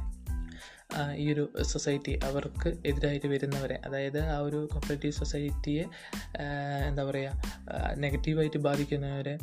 ഈ 1.16 1.34
ഒരു 1.34 1.64
സൊസൈറ്റി 1.64 2.20
അവർക്ക് 2.24 2.78
എതിരായിട്ട് 2.86 3.28
വരുന്നവരെ. 3.28 3.82
അതായത് 3.86 4.20
ആ 4.28 4.38
ഒരു 4.38 4.70
കോപ്പറേറ്റീവ് 4.74 5.14
സൊസൈറ്റിയെ 5.14 5.86
എന്താ 6.88 7.04
പറയുക 7.04 7.34
നെഗറ്റീവായിട്ട് 7.96 8.58
ബാധിക്കുന്നവരെ 8.58 9.36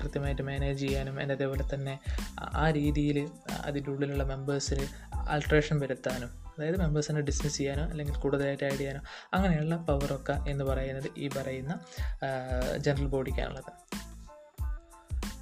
കൃത്യമായിട്ട് 0.00 0.42
മാനേജ് 0.42 0.80
ചെയ്യാനും 0.80 1.20
എന്റെ 1.20 1.34
അതേപോലെ 1.34 1.74
തന്നെ 1.74 1.94
ആ- 2.38 2.50
ആ 2.54 2.70
രീതിയിൽ 2.70 3.18
അതിന്റെ 3.60 3.90
ഉള്ളിലുള്ള 3.90 4.24
മെമ്പേഴ്സിൽ 4.24 4.80
ആൾട്രേഷൻ 5.14 5.80
വരുത്താനും 5.80 6.30
അതായത് 6.58 6.76
മെമ്പേഴ്സിനെ 6.76 7.20
ഡിസ്മിസ് 7.20 7.56
ചെയ്യാനോ 7.56 7.82
അല്ലെങ്കിൽ 7.84 8.14
കൂടുതലായിട്ട് 8.14 8.64
ആഡ് 8.64 8.78
ചെയ്യാനോ 8.78 9.00
അങ്ങനെയുള്ള 9.34 9.76
പവറൊക്കെ 9.88 10.50
എന്ന് 10.50 10.64
പറയുന്നത് 10.64 11.08
ഈ 11.16 11.28
പറയുന്ന 11.28 11.72
ജനറൽ 12.76 13.06
ബോഡിക്കാണുള്ളത് 13.06 13.72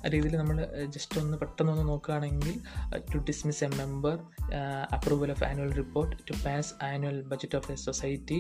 ആ 0.05 0.09
രീതിയിൽ 0.15 0.35
നമ്മൾ 0.41 0.57
ജസ്റ്റ് 0.95 1.19
ഒന്ന് 1.21 1.37
പെട്ടെന്നൊന്ന് 1.43 1.85
നോക്കുകയാണെങ്കിൽ 1.91 2.55
to 3.13 3.19
dismiss 3.29 3.63
a 3.67 3.69
member 3.81 4.17
approval 4.97 5.31
of 5.35 5.45
annual 5.45 5.73
report 5.81 6.17
to 6.29 6.35
pass 6.45 6.71
annual 6.91 7.19
budget 7.33 7.57
of 7.59 7.71
a 7.73 7.77
society 7.87 8.39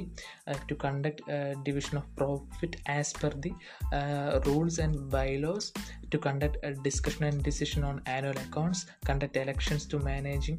to 0.71 0.76
conduct 0.85 1.23
division 1.68 1.94
of 2.00 2.11
profit 2.18 2.80
as 2.97 3.14
per 3.23 3.35
the 3.47 3.52
rules 4.49 4.80
and 4.87 5.00
bylaws 5.16 5.71
to 6.14 6.18
conduct 6.26 6.59
discussion 6.88 7.25
and 7.30 7.42
decision 7.49 7.83
on 7.90 7.97
annual 8.16 8.38
accounts 8.47 8.85
conduct 9.09 9.40
elections 9.44 9.88
to 9.92 10.00
managing 10.09 10.59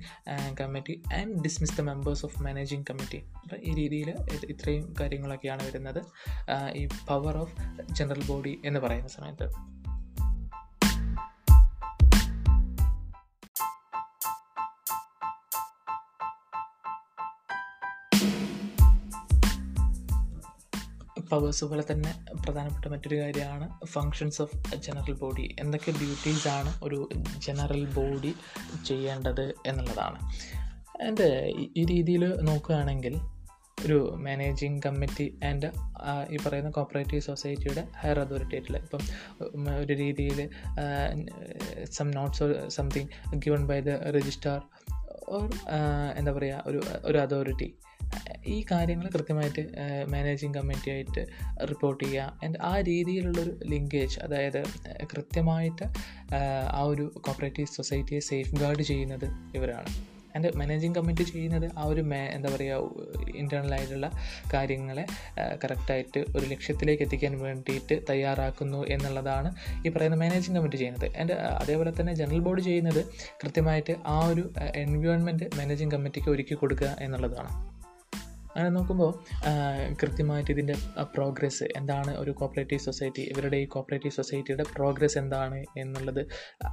committee 0.61 0.95
and 1.19 1.35
dismiss 1.45 1.77
the 1.79 1.85
members 1.91 2.25
of 2.25 2.43
managing 2.43 2.85
committee 2.89 3.21
അപ്പോൾ 3.43 3.59
ഈ 3.61 3.73
രീതിയിൽ 3.81 4.09
ഇത്രയും 4.53 4.95
കാര്യങ്ങളൊക്കെയാണ് 4.99 5.63
വരുന്നത്. 5.67 6.01
ഈ 6.73 6.83
power 7.11 7.37
of 7.37 7.55
general 7.91 8.23
body 8.27 8.55
എന്ന് 8.65 8.79
പറയുന്ന 8.79 9.07
സമയത്ത്. 9.17 9.47
പവേഴ്സ് 21.31 21.65
പോലെ 21.65 21.83
തന്നെ 21.91 22.11
പ്രധാനപ്പെട്ട 22.35 22.87
മറ്റൊരു 22.87 23.15
കാര്യമാണ് 23.15 23.85
ഫങ്ഷൻസ് 23.85 24.41
ഓഫ് 24.41 24.75
ജനറൽ 24.75 25.13
ബോഡി 25.13 25.55
എന്തൊക്കെ 25.59 25.91
ഡ്യൂട്ടീസാണ് 25.91 26.73
ഒരു 26.83 27.09
ജനറൽ 27.37 27.85
ബോഡി 27.93 28.33
ചെയ്യേണ്ടത് 28.85 29.53
എന്നുള്ളതാണ്. 29.65 30.19
എന്റെ 31.01 31.53
ഈ 31.77 31.85
രീതിയിൽ 31.85 32.41
നോക്കുകയാണെങ്കിൽ 32.41 33.15
ഒരു 33.85 34.15
മാനേജിങ് 34.17 34.81
കമ്മിറ്റി 34.85 35.39
ആൻഡ് 35.45 35.71
ഈ 36.29 36.37
പറയുന്ന 36.37 36.69
കോപ്പറേറ്റീവ് 36.69 37.21
സൊസൈറ്റിയുടെ 37.21 37.87
ഹയർ 37.97 38.19
അതോറിറ്റി 38.19 38.55
ആയിട്ടുള്ള 38.55 38.77
ഇപ്പം 38.77 38.99
ഒരു 39.79 39.93
രീതിയിൽ 39.93 40.49
some 41.91 42.11
notes 42.11 42.69
something 42.69 43.07
given 43.35 43.67
by 43.67 43.79
the 43.81 43.89
registrar 43.89 44.61
or 45.27 45.49
എന്താ 46.17 46.31
പറയുക 46.31 46.63
ഒരു 46.67 46.81
ഒരു 47.03 47.17
അതോറിറ്റി 47.17 47.75
ഈ 48.47 48.65
കാര്യങ്ങൾ 48.71 49.09
കൃത്യമായിട്ട് 49.09 49.61
മാനേജിങ് 50.07 50.53
കമ്മിറ്റി 50.53 50.89
ആയിട്ട് 50.89 51.27
റിപ്പോർട്ട് 51.67 52.03
ചെയ്യുക. 52.03 52.39
ആൻഡ് 52.43 52.57
ആ 52.61 52.79
രീതിയിലുള്ളൊരു 52.79 53.59
ലിങ്കേജ് 53.65 54.19
അതായത് 54.19 54.63
കൃത്യമായിട്ട് 55.13 55.87
ആ 56.73 56.81
ഒരു 56.81 57.13
കോപ്പറേറ്റീവ് 57.17 57.67
സൊസൈറ്റിയെ 57.67 58.19
സേഫ് 58.19 58.55
ഗാർഡ് 58.55 58.81
ചെയ്യുന്നത് 58.81 59.55
ഇവരാണ്. 59.55 60.15
ആൻഡ് 60.35 60.57
മാനേജിങ് 60.57 60.95
കമ്മിറ്റി 60.95 61.23
ചെയ്യുന്നത് 61.23 61.71
ആ 61.77 61.83
ഒരു 61.83 62.01
മേ 62.01 62.17
എന്താ 62.17 62.49
പറയുക 62.55 63.27
ഇന്റേർണലായിട്ടുള്ള 63.35 64.11
കാര്യങ്ങളെ 64.53 65.05
കറക്റ്റായിട്ട് 65.63 66.25
ഒരു 66.35 66.45
ലക്ഷ്യത്തിലേക്ക് 66.45 67.03
എത്തിക്കാൻ 67.03 67.39
വേണ്ടിയിട്ട് 67.39 68.01
തയ്യാറാക്കുന്നു 68.09 68.85
എന്നുള്ളതാണ് 68.87 69.51
ഈ 69.85 69.89
പറയുന്ന 69.89 70.17
മാനേജിങ് 70.17 70.55
കമ്മിറ്റി 70.55 70.77
ചെയ്യുന്നത്. 70.77 71.17
ആൻഡ് 71.17 71.31
അതേപോലെ 71.33 71.93
തന്നെ 71.99 72.13
ജനറൽ 72.13 72.39
ബോർഡ് 72.39 72.61
ചെയ്യുന്നത് 72.61 73.05
കൃത്യമായിട്ട് 73.43 73.95
ആ 74.07 74.27
ഒരു 74.27 74.53
എൻവയോൺമെന്റ് 74.75 75.45
മാനേജിങ് 75.57 75.91
കമ്മിറ്റിക്ക് 75.91 76.29
ഒരുക്കി 76.29 76.53
കൊടുക്കുക 76.53 76.97
എന്നുള്ളതാണ്. 77.01 77.74
അങ്ങനെ 78.55 78.69
നോക്കുമ്പോൾ 78.69 79.11
കൃത്യമായിട്ട് 79.93 80.51
ഇതിന്റെ 80.51 80.75
പ്രോഗ്രസ് 81.03 81.63
എന്താണ് 81.77 82.11
ഒരു 82.17 82.31
കോപ്പറേറ്റീവ് 82.31 82.81
സൊസൈറ്റി 82.81 83.21
ഇവരുടെ 83.21 83.57
ഈ 83.57 83.65
കോപ്പറേറ്റീവ് 83.65 84.13
സൊസൈറ്റിയുടെ 84.13 84.63
പ്രോഗ്രസ് 84.75 85.17
എന്താണ് 85.17 85.63
എന്നുള്ളത് 85.77 86.21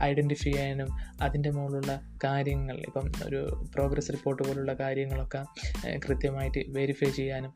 ഐഡന്റിഫൈ 0.03 0.53
ചെയ്യാനും 0.53 0.91
അതിന്റെ 1.23 1.51
മുകളിലുള്ള 1.51 1.95
കാര്യങ്ങൾ 2.25 2.79
ഇപ്പം 2.87 3.09
ഒരു 3.27 3.71
പ്രോഗ്രസ് 3.75 4.13
റിപ്പോർട്ട് 4.13 4.43
പോലുള്ള 4.43 4.75
കാര്യങ്ങളൊക്കെ 4.75 5.43
കൃത്യമായിട്ട് 5.99 6.63
വെരിഫൈ 6.69 7.11
ചെയ്യാനും 7.11 7.55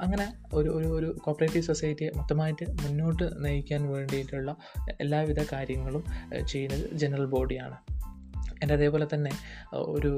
അങ്ങനെ 0.00 0.26
ഒരു 0.54 0.70
ഒരു 0.70 0.88
ഒരു 0.88 1.16
കോപ്പറേറ്റീവ് 1.24 1.64
സൊസൈറ്റിയെ 1.64 2.10
മൊത്തമായിട്ട് 2.16 2.66
മുന്നോട്ട് 2.82 3.44
നയിക്കാൻ 3.44 3.92
വേണ്ടിയിട്ടുള്ള 3.92 4.56
എല്ലാവിധ 5.00 5.42
കാര്യങ്ങളും 5.52 6.04
ചെയ്യുന്നത് 6.46 6.86
ജനറൽ 6.94 7.26
ബോഡിയാണ് 7.26 7.78
ആൻഡ് 8.62 8.72
അതേപോലെ 8.72 9.08
തന്നെ 9.14 9.32
ഒരു 9.92 10.10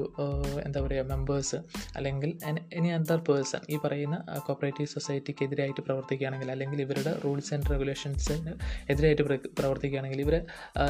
എന്താ 0.63 0.81
പറയുക 0.81 1.05
മെമ്പേഴ്സ് 1.05 1.57
അല്ലെങ്കിൽ 1.95 2.31
എനി 2.73 2.89
അതർ 2.91 3.17
പേഴ്സൺ 3.27 3.61
ഈ 3.69 3.77
പറയുന്ന 3.77 4.17
കോപ്പറേറ്റീവ് 4.39 4.89
സൊസൈറ്റിക്ക് 4.89 5.45
എതിരായിട്ട് 5.45 5.81
പ്രവർത്തിക്കുകയാണെങ്കിൽ 5.81 6.51
അല്ലെങ്കിൽ 6.51 6.81
ഇവരുടെ 6.81 7.13
റൂൾസ് 7.23 7.53
ആൻഡ് 7.53 7.69
റെഗുലേഷൻസിന് 7.69 8.53
എതിരായിട്ട് 8.89 9.21
പ്ര- 9.21 9.51
പ്രവർത്തിക്കുകയാണെങ്കിൽ 9.59 10.21
ഇവരെ 10.21 10.39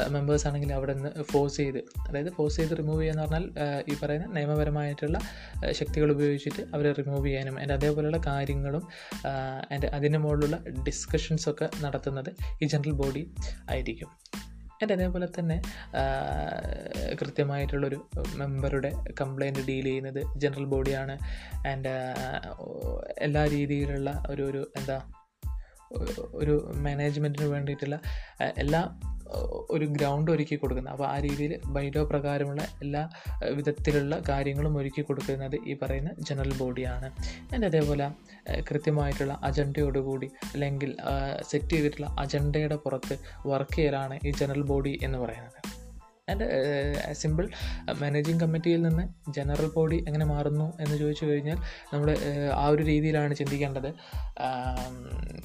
മെമ്പേഴ്സ് 0.08 0.48
ആണെങ്കിൽ 0.48 0.72
അവിടെ 0.72 0.94
നിന്ന് 0.94 1.22
ഫോഴ്സ് 1.24 1.56
ചെയ്ത് 1.56 1.80
അതായത് 2.08 2.30
ഫോഴ്സ് 2.30 2.56
ചെയ്ത് 2.56 2.76
റിമൂവ് 2.78 3.00
ചെയ്യുക 3.00 3.14
എന്ന് 3.14 3.26
പറഞ്ഞാൽ 3.26 3.44
ഈ 3.88 3.96
പറയുന്ന 4.02 4.26
നിയമപരമായിട്ടുള്ള 4.32 5.18
ശക്തികൾ 5.72 6.12
ഉപയോഗിച്ചിട്ട് 6.12 6.62
അവരെ 6.74 6.92
റിമൂവ് 6.92 7.26
ചെയ്യാനും 7.26 7.60
ആൻഡ് 7.60 7.72
അതേപോലെയുള്ള 7.72 8.20
കാര്യങ്ങളും 8.26 8.84
ആൻഡ് 9.70 9.86
അതിന്റെ 9.92 10.18
മുകളിലുള്ള 10.18 10.56
ഡിസ്കഷൻസൊക്കെ 10.82 11.68
നടത്തുന്നത് 11.80 12.30
ഈ 12.62 12.66
ജനറൽ 12.66 12.90
ബോഡി 12.94 13.22
ആയിരിക്കും. 13.70 14.10
ആൻഡ് 14.82 14.92
അതേപോലെ 14.92 15.28
തന്നെ 15.38 15.62
കൃത്യമായിട്ടുള്ളൊരു 17.14 18.08
മെമ്പറുടെ 18.36 18.92
കംപ്ലൈന്റ് 19.20 19.66
ഡീൽ 19.68 19.84
ചെയ്യുന്നത് 19.84 20.20
ജനറൽ 20.36 20.64
ബോഡിയാണ് 20.64 21.18
ആൻഡ് 21.66 21.94
എല്ലാ 23.18 23.44
രീതിയിലുള്ള 23.46 24.22
ഒരു 24.28 24.42
ഒരു 24.42 24.72
എന്താ 24.76 24.98
ഒരു 26.34 26.54
മാനേജ്മെന്റിന് 26.76 27.46
വേണ്ടിയിട്ടുള്ള 27.46 28.00
എല്ലാ 28.56 28.80
ഒരു 29.70 29.84
ഗ്രൗണ്ട് 29.84 30.30
ഒരുക്കി 30.30 30.56
കൊടുക്കുന്നത്. 30.56 30.94
അപ്പോൾ 30.94 31.08
ആ 31.08 31.18
രീതിയിൽ 31.18 31.60
ബൈലോ 31.66 32.02
പ്രകാരമുള്ള 32.04 32.62
എല്ലാ 32.82 33.02
വിധത്തിലുള്ള 33.52 34.22
കാര്യങ്ങളും 34.28 34.76
ഒരുക്കി 34.78 35.02
കൊടുക്കുന്നത് 35.02 35.56
ഈ 35.66 35.76
പറയുന്ന 35.82 36.12
ജനറൽ 36.20 36.54
ബോഡിയാണ്. 36.58 37.10
ആൻഡ് 37.54 37.66
അതേപോലെ 37.66 38.08
കൃത്യമായിട്ടുള്ള 38.70 39.40
അജണ്ടയോടുകൂടി 39.44 40.30
അല്ലെങ്കിൽ 40.52 40.96
സെറ്റ് 41.40 41.70
ചെയ്തിട്ടുള്ള 41.70 42.16
അജണ്ടയുടെ 42.18 42.76
പുറത്ത് 42.76 43.16
വർക്ക് 43.46 43.76
ചെയ്യലാണ് 43.76 44.18
ഈ 44.24 44.30
ജനറൽ 44.30 44.62
ബോഡി 44.62 44.98
എന്ന് 45.02 45.18
പറയുന്നത്. 45.18 45.60
ആൻഡ് 46.30 47.14
സിമ്പിൾ 47.14 47.48
മാനേജിങ് 48.00 48.40
കമ്മിറ്റിയിൽ 48.40 48.82
നിന്ന് 48.82 49.32
ജനറൽ 49.32 49.70
ബോഡി 49.76 50.04
എങ്ങനെ 50.06 50.24
മാറുന്നു 50.24 50.72
എന്ന് 50.80 50.98
ചോദിച്ചു 50.98 51.24
കഴിഞ്ഞാൽ 51.24 51.56
നമ്മൾ 51.94 52.16
ആ 52.54 52.66
ഒരു 52.66 52.82
രീതിയിലാണ് 52.82 53.34
ചിന്തിക്കേണ്ടത്. 53.34 53.88
ആം, 54.40 54.96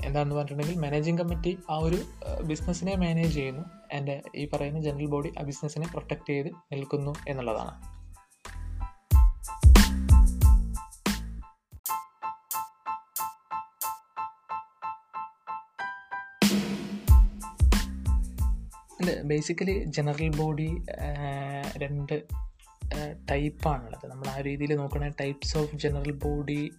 എന്താണെന്ന് 0.05 0.35
പറഞ്ഞിട്ടുണ്ടെങ്കിൽ 0.35 0.81
മാനേജിങ് 0.81 1.17
കമ്മിറ്റി 1.17 1.57
ആ 1.69 1.77
ഒരു 1.77 1.97
ബിസിനസ്സിനെ 2.43 2.95
മാനേജ് 2.95 3.33
ചെയ്യുന്നു. 3.33 3.63
ആൻഡ് 3.95 4.21
ഈ 4.35 4.49
പറയുന്ന 4.53 4.81
ജനറൽ 4.81 5.05
ബോഡി 5.05 5.31
ആ 5.39 5.43
ബിസിനസ്സിനെ 5.43 5.87
പ്രൊട്ടക്റ്റ് 5.87 6.29
ചെയ്ത് 6.29 6.47
നിൽക്കുന്നു 6.47 7.15
എന്നുള്ളതാണ്. 7.27 8.02
ബേസിക്കലി 19.23 19.83
ജനറൽ 19.87 20.29
ബോഡി 20.29 20.81
രണ്ട് 21.77 22.23
ടൈപ്പാണുള്ളത് 23.31 24.07
നമ്മൾ 24.07 24.27
ആ 24.27 24.41
രീതിയിൽ 24.41 24.75
നോക്കുകയാണെങ്കിൽ 24.75 25.17
ടൈപ്സ് 25.21 25.57
ഓഫ് 25.57 25.75
ജനറൽ 25.75 26.11
ബോഡി 26.11 26.71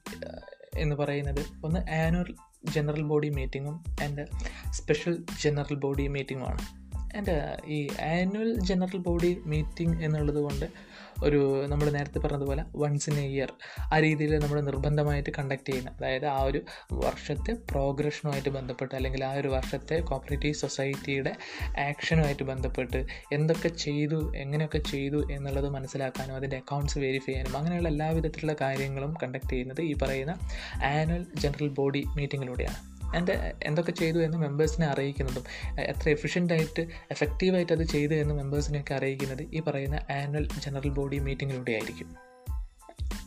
എന്ന് 0.77 0.97
പറയുന്നത്. 0.97 1.67
ഒന്ന് 1.67 1.91
ആനുവൽ 1.91 2.35
ജനറൽ 2.65 3.03
ബോഡി 3.03 3.29
മീറ്റിങ്ങും 3.29 3.85
ആൻഡ് 4.03 4.27
സ്പെഷ്യൽ 4.71 5.25
ജനറൽ 5.43 5.75
ബോഡി 5.75 6.07
മീറ്റിങ്ങുമാണ് 6.07 6.84
ആൻഡ് 7.17 7.57
ഈ 7.67 7.89
ആനുവൽ 8.03 8.61
ജനറൽ 8.61 8.97
ബോഡി 8.97 9.43
മീറ്റിംഗ് 9.47 10.05
എന്നുള്ളത് 10.05 10.37
കൊണ്ട് 10.37 10.95
ഒരു 11.25 11.67
നമ്മൾ 11.67 11.91
നേരത്തെ 11.91 12.19
പറഞ്ഞതുപോലെ 12.19 12.65
വൺസ് 12.77 13.11
ഇൻ 13.11 13.21
എ 13.21 13.27
ഇയർ 13.27 13.53
ആ 13.93 13.99
രീതിയിൽ 13.99 14.39
നമ്മൾ 14.39 14.61
നിർബന്ധമായിട്ട് 14.61 15.31
കണ്ടക്ട് 15.39 15.69
ചെയ്യുന്ന 15.69 15.91
അതായത് 15.91 16.27
ആ 16.27 16.39
ഒരു 16.43 16.61
വർഷത്തെ 16.93 17.53
പ്രോഗ്രഷനുമായിട്ട് 17.53 18.49
ബന്ധപ്പെട്ട് 18.49 18.95
അല്ലെങ്കിൽ 18.95 19.25
ആ 19.25 19.33
ഒരു 19.33 19.49
വർഷത്തെ 19.49 20.01
കോപ്പറേറ്റീവ് 20.01 20.55
സൊസൈറ്റിയുടെ 20.55 21.37
ആക്ഷനുമായിട്ട് 21.79 22.43
ബന്ധപ്പെട്ട് 22.43 23.07
എന്തൊക്കെ 23.33 23.69
ചെയ്തു 23.69 24.33
എങ്ങനെയൊക്കെ 24.37 24.79
ചെയ്തു 24.79 25.33
എന്നുള്ളത് 25.33 25.69
മനസ്സിലാക്കാനും 25.69 26.35
അതിന്റെ 26.35 26.57
അക്കൗണ്ട്സ് 26.57 26.99
വെരിഫൈ 26.99 27.33
ചെയ്യാനും 27.33 27.57
അങ്ങനെയുള്ള 27.57 27.89
എല്ലാവിധത്തിലുള്ള 27.89 28.57
കാര്യങ്ങളും 28.61 29.15
കണ്ടക്ട് 29.23 29.51
ചെയ്യുന്നത് 29.51 29.81
ഈ 29.81 29.95
പറയുന്ന 30.03 30.35
ആനുവൽ 30.85 31.27
ജനറൽ 31.41 31.69
ബോഡി 31.69 32.05
മീറ്റിങ്ങിലൂടെയാണ് 32.17 32.94
ആൻഡ് 33.15 33.53
എന്തൊക്കെ 33.63 33.93
ചെയ്തു 33.93 34.19
എന്ന് 34.19 34.39
മെമ്പേഴ്സിനെ 34.39 34.87
അറിയിക്കുന്നതും 34.87 35.45
എത്ര 35.81 36.09
എഫിഷ്യന്റായിട്ട് 36.09 36.81
എഫക്റ്റീവായിട്ട് 37.11 37.73
അത് 37.73 37.83
ചെയ്തു 37.83 38.15
എന്ന് 38.15 38.35
മെമ്പേഴ്സിനെയൊക്കെ 38.35 38.95
അറിയിക്കുന്നത് 38.95 39.43
ഈ 39.43 39.61
പറയുന്ന 39.61 40.01
ആനുവൽ 40.13 40.49
ജനറൽ 40.61 40.89
ബോഡി 40.89 41.19
മീറ്റിങ്ങിലൂടെ 41.19 41.73
ആയിരിക്കും. 41.73 42.35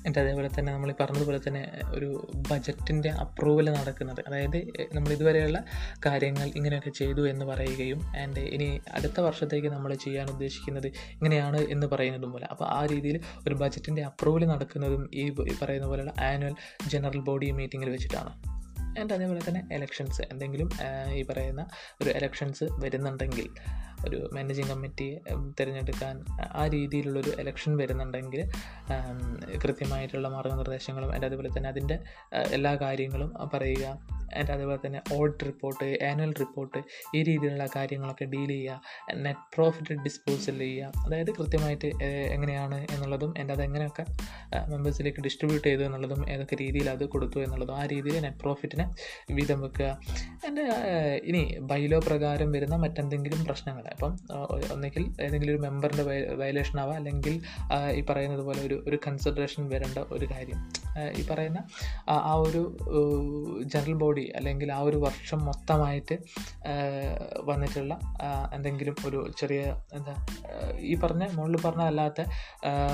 എന്റെ 0.06 0.22
അതേപോലെ 0.22 0.50
തന്നെ 0.60 0.74
നമ്മൾ 0.74 0.94
പറഞ്ഞതുപോലെ 1.00 1.40
തന്നെ 1.48 1.72
ഒരു 1.92 2.28
ബജറ്റിന്റെ 2.52 3.10
അപ്രൂവൽ 3.10 3.70
നടക്കുന്നത്. 3.70 4.24
അതായത് 4.28 4.58
നമ്മൾ 4.94 5.12
ഇതുവരെയുള്ള 5.12 5.64
കാര്യങ്ങൾ 6.06 6.52
ഇങ്ങനെയൊക്കെ 6.56 6.90
ചെയ്തു 6.90 7.30
എന്ന് 7.30 7.46
പറയുകയും 7.46 8.02
ആൻഡ് 8.22 8.40
ഇനി 8.40 8.82
അടുത്ത 8.94 9.20
വർഷത്തേക്ക് 9.20 9.68
നമ്മൾ 9.68 9.94
ചെയ്യാൻ 9.96 10.28
ഉദ്ദേശിക്കുന്നത് 10.28 10.88
ഇങ്ങനെയാണ് 10.88 11.58
എന്ന് 11.58 11.88
പറയുന്നതും 11.88 12.32
പോലെ. 12.32 12.48
അപ്പോൾ 12.52 12.66
ആ 12.66 12.86
രീതിയിൽ 12.86 13.20
ഒരു 13.48 13.56
ബജറ്റിന്റെ 13.56 14.02
അപ്രൂവൽ 14.02 14.46
നടക്കുന്നതും 14.46 15.10
ഈ 15.14 15.30
പറയുന്ന 15.62 15.88
പോലെയുള്ള 15.88 16.14
ആനുവൽ 16.22 16.56
ജനറൽ 16.88 17.20
ബോഡി 17.20 17.52
മീറ്റിങ്ങിൽ 17.52 17.90
വെച്ചിട്ടാണ്. 17.90 18.57
ആൻഡ് 19.00 19.14
അതേപോലെ 19.14 19.42
തന്നെ 19.48 19.62
എലക്ഷൻസ് 19.72 20.22
എന്തെങ്കിലും 20.22 20.70
ഈ 21.14 21.22
പറയുന്ന 21.24 21.64
ഒരു 22.02 22.10
എലക്ഷൻസ് 22.10 22.66
വരുന്നുണ്ടെങ്കിൽ 22.80 23.48
ഒരു 24.06 24.30
മാനേജിങ് 24.34 24.70
കമ്മിറ്റി 24.70 25.20
തിരഞ്ഞെടുക്കാൻ 25.60 26.26
ആ 26.54 26.68
രീതിയിലുള്ളൊരു 26.68 27.34
എലക്ഷൻ 27.40 27.78
വരുന്നുണ്ടെങ്കിൽ 27.78 28.50
കൃത്യമായിട്ടുള്ള 29.64 30.28
മാർഗനിർദ്ദേശങ്ങളും 30.28 31.16
എന്റെ 31.16 31.28
അതുപോലെ 31.28 31.50
തന്നെ 31.58 31.70
അതിന്റെ 31.70 32.00
എല്ലാ 32.52 32.76
കാര്യങ്ങളും 32.76 33.34
പറയുക 33.54 34.18
ആൻഡ് 34.38 34.52
അതുപോലെ 34.52 34.80
തന്നെ 34.86 35.02
ഓഡിറ്റ് 35.14 35.46
റിപ്പോർട്ട് 35.46 36.04
ആനുവൽ 36.06 36.34
റിപ്പോർട്ട് 36.40 36.78
ഈ 37.16 37.24
രീതിയിലുള്ള 37.24 37.68
കാര്യങ്ങളൊക്കെ 37.76 38.26
ഡീൽ 38.26 38.48
ചെയ്യുക 38.48 38.82
നെറ്റ് 39.16 39.56
പ്രോഫിറ്റ് 39.56 39.94
ഡിസ്പോസൽ 39.94 40.60
ചെയ്യുക 40.60 40.92
അതായത് 41.06 41.32
കൃത്യമായിട്ട് 41.32 41.86
എങ്ങനെയാണ് 42.06 42.88
എന്നുള്ളതും 42.92 43.34
എന്റെ 43.38 43.54
അത് 43.54 43.64
എങ്ങനെയൊക്കെ 43.64 44.06
മെമ്പേഴ്സിലേക്ക് 44.68 45.22
ഡിസ്ട്രിബ്യൂട്ട് 45.22 45.68
ചെയ്തു 45.68 45.84
എന്നുള്ളതും 45.84 46.30
ഏതൊക്കെ 46.30 46.56
രീതിയിൽ 46.56 46.90
അത് 46.90 47.06
കൊടുത്തു 47.06 47.40
എന്നുള്ളതും 47.40 47.76
ആ 47.76 47.86
രീതിയിൽ 47.86 48.20
നെറ്റ് 48.20 48.38
പ്രോഫിറ്റിനെ 48.38 48.96
വീതം 49.32 49.62
വെക്കുക. 49.62 50.00
എന്റെ 50.48 50.62
ഇനി 51.24 51.58
ബൈലോ 51.62 52.00
പ്രകാരം 52.00 52.52
വരുന്ന 52.52 52.76
മറ്റെന്തെങ്കിലും 52.76 53.46
പ്രശ്നങ്ങൾ 53.46 53.87
അപ്പം 53.92 54.14
ഒന്നെങ്കിൽ 54.74 55.04
ഏതെങ്കിലും 55.22 55.52
ഒരു 55.52 55.62
മെമ്പറിന്റെ 55.62 56.04
വയലേഷൻ 56.36 56.80
ആവാം. 56.80 56.96
അല്ലെങ്കിൽ 56.96 57.42
ഈ 57.92 58.02
പറയുന്നത് 58.02 58.42
പോലെ 58.42 58.62
ഒരു 58.68 58.84
ഒരു 58.88 59.00
കൺസിഡറേഷൻ 59.08 59.70
വരേണ്ട 59.70 59.98
ഒരു 60.12 60.26
കാര്യം. 60.26 60.60
ഈ 61.18 61.28
പറയുന്ന 61.28 61.60
ആ 62.10 62.34
ഒരു 62.34 62.62
ജനറൽ 63.64 63.94
ബോഡി 63.94 64.26
അല്ലെങ്കിൽ 64.36 64.72
ആ 64.72 64.80
ഒരു 64.80 64.98
വർഷം 64.98 65.46
മൊത്തമായിട്ട് 65.46 66.18
വന്നിട്ടുള്ള 67.44 68.00
എന്തെങ്കിലും 68.54 68.96
ഒരു 69.06 69.20
ചെറിയ 69.38 69.62
എന്താ 69.94 70.16
ഈ 70.80 70.96
പറഞ്ഞ 70.96 71.24
മുകളിൽ 71.34 71.58
പറഞ്ഞ 71.66 71.82
അല്ലാത്ത 71.82 72.22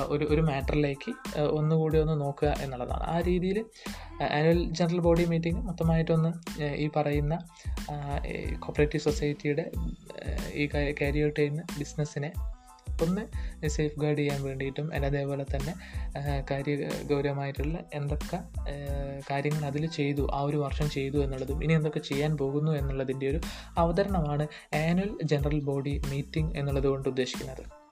ഒരു 0.06 0.26
ഒരു 0.26 0.41
മാറ്ററിലേക്ക് 0.41 1.12
ഒന്നുകൂടി 1.41 1.98
ഒന്ന് 1.98 2.22
നോക്കുക 2.22 2.50
എന്നുള്ളതാണ്. 2.62 3.04
ആ 3.04 3.20
രീതിയിൽ 3.20 3.65
ആനുവൽ 4.22 4.60
ജനറൽ 4.70 5.00
ബോഡി 5.00 5.26
മീറ്റിംഗ് 5.26 5.62
മൊത്തമായിട്ടൊന്ന് 5.68 6.32
ഈ 6.76 6.89
പറയുന്ന 6.96 7.38
കോപ്പറേറ്റീവ് 8.60 9.04
സൊസൈറ്റിയുടെ 9.04 9.72
ഈ 10.54 10.67
ക്യാരി 10.67 11.26
ഔട്ട് 11.26 11.52
ബിസിനസ്സിനെ 11.80 12.34
ഒന്ന് 13.02 13.22
സേഫ് 13.67 14.00
ഗാർഡ് 14.00 14.17
ചെയ്യാൻ 14.17 14.43
വേണ്ടിയിട്ടും 14.43 14.93
അല്ല 14.93 15.06
അതേപോലെ 15.06 15.46
തന്നെ 15.56 15.74
കാര്യ 16.52 16.76
ഗൗരവമായിട്ടുള്ള 17.04 17.86
എന്തൊക്കെ 17.93 18.39
കാര്യങ്ങൾ 19.30 19.65
അതിൽ 19.65 19.88
ചെയ്തു 19.88 20.28
ആ 20.34 20.41
ഒരു 20.41 20.58
വർഷം 20.58 20.89
ചെയ്തു 20.89 21.17
എന്നുള്ളതും 21.17 21.63
ഇനി 21.63 21.74
എന്തൊക്കെ 21.74 22.00
ചെയ്യാൻ 22.00 22.38
പോകുന്നു 22.38 22.72
എന്നുള്ളതിന്റെ 22.72 23.28
ഒരു 23.28 23.39
അവതരണമാണ് 23.78 24.48
ആനുവൽ 24.76 25.17
ജനറൽ 25.24 25.60
ബോഡി 25.60 26.02
മീറ്റിംഗ് 26.12 26.58
എന്നുള്ളത് 26.58 26.88
കൊണ്ട് 26.88 27.10
ഉദ്ദേശിക്കുന്നത്. 27.10 27.83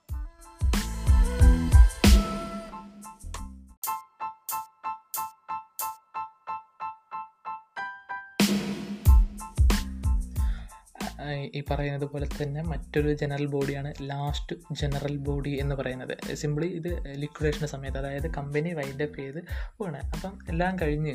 ഈ 11.54 11.62
പറയുന്നത് 11.70 12.06
പോലെ 12.12 12.26
തന്നെ 12.42 12.62
മറ്റൊരു 12.62 13.14
ജനറൽ 13.14 13.46
ബോഡിയാണ് 13.46 13.94
ലാസ്റ്റ് 14.02 14.56
ജനറൽ 14.80 15.16
ബോഡി 15.16 15.50
എന്ന് 15.50 15.74
പറയുന്നത്. 15.74 16.14
സിംപ്ലി 16.34 16.66
ഇത് 16.66 16.90
ലിക്വിഡേഷന്റെ 17.22 17.66
സമയത്ത് 17.66 17.98
അതായത് 17.98 18.28
കമ്പനി 18.38 18.72
വൈൻഡ് 18.72 19.04
അപ്പ് 19.06 19.18
ചെയ്ത് 19.18 19.40
പോവാണ് 19.78 20.00
അപ്പം 20.14 20.38
എല്ലാം 20.48 20.78
കഴിഞ്ഞ് 20.82 21.14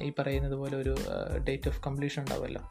ഈ 0.00 0.12
പറയുന്നത് 0.18 0.54
പോലെ 0.54 0.76
ഒരു 0.76 0.94
ഡേറ്റ് 1.48 1.68
ഓഫ് 1.68 1.80
കംപ്ലീഷൻ 1.86 2.22
ഉണ്ടാവുമല്ലോ. 2.22 2.62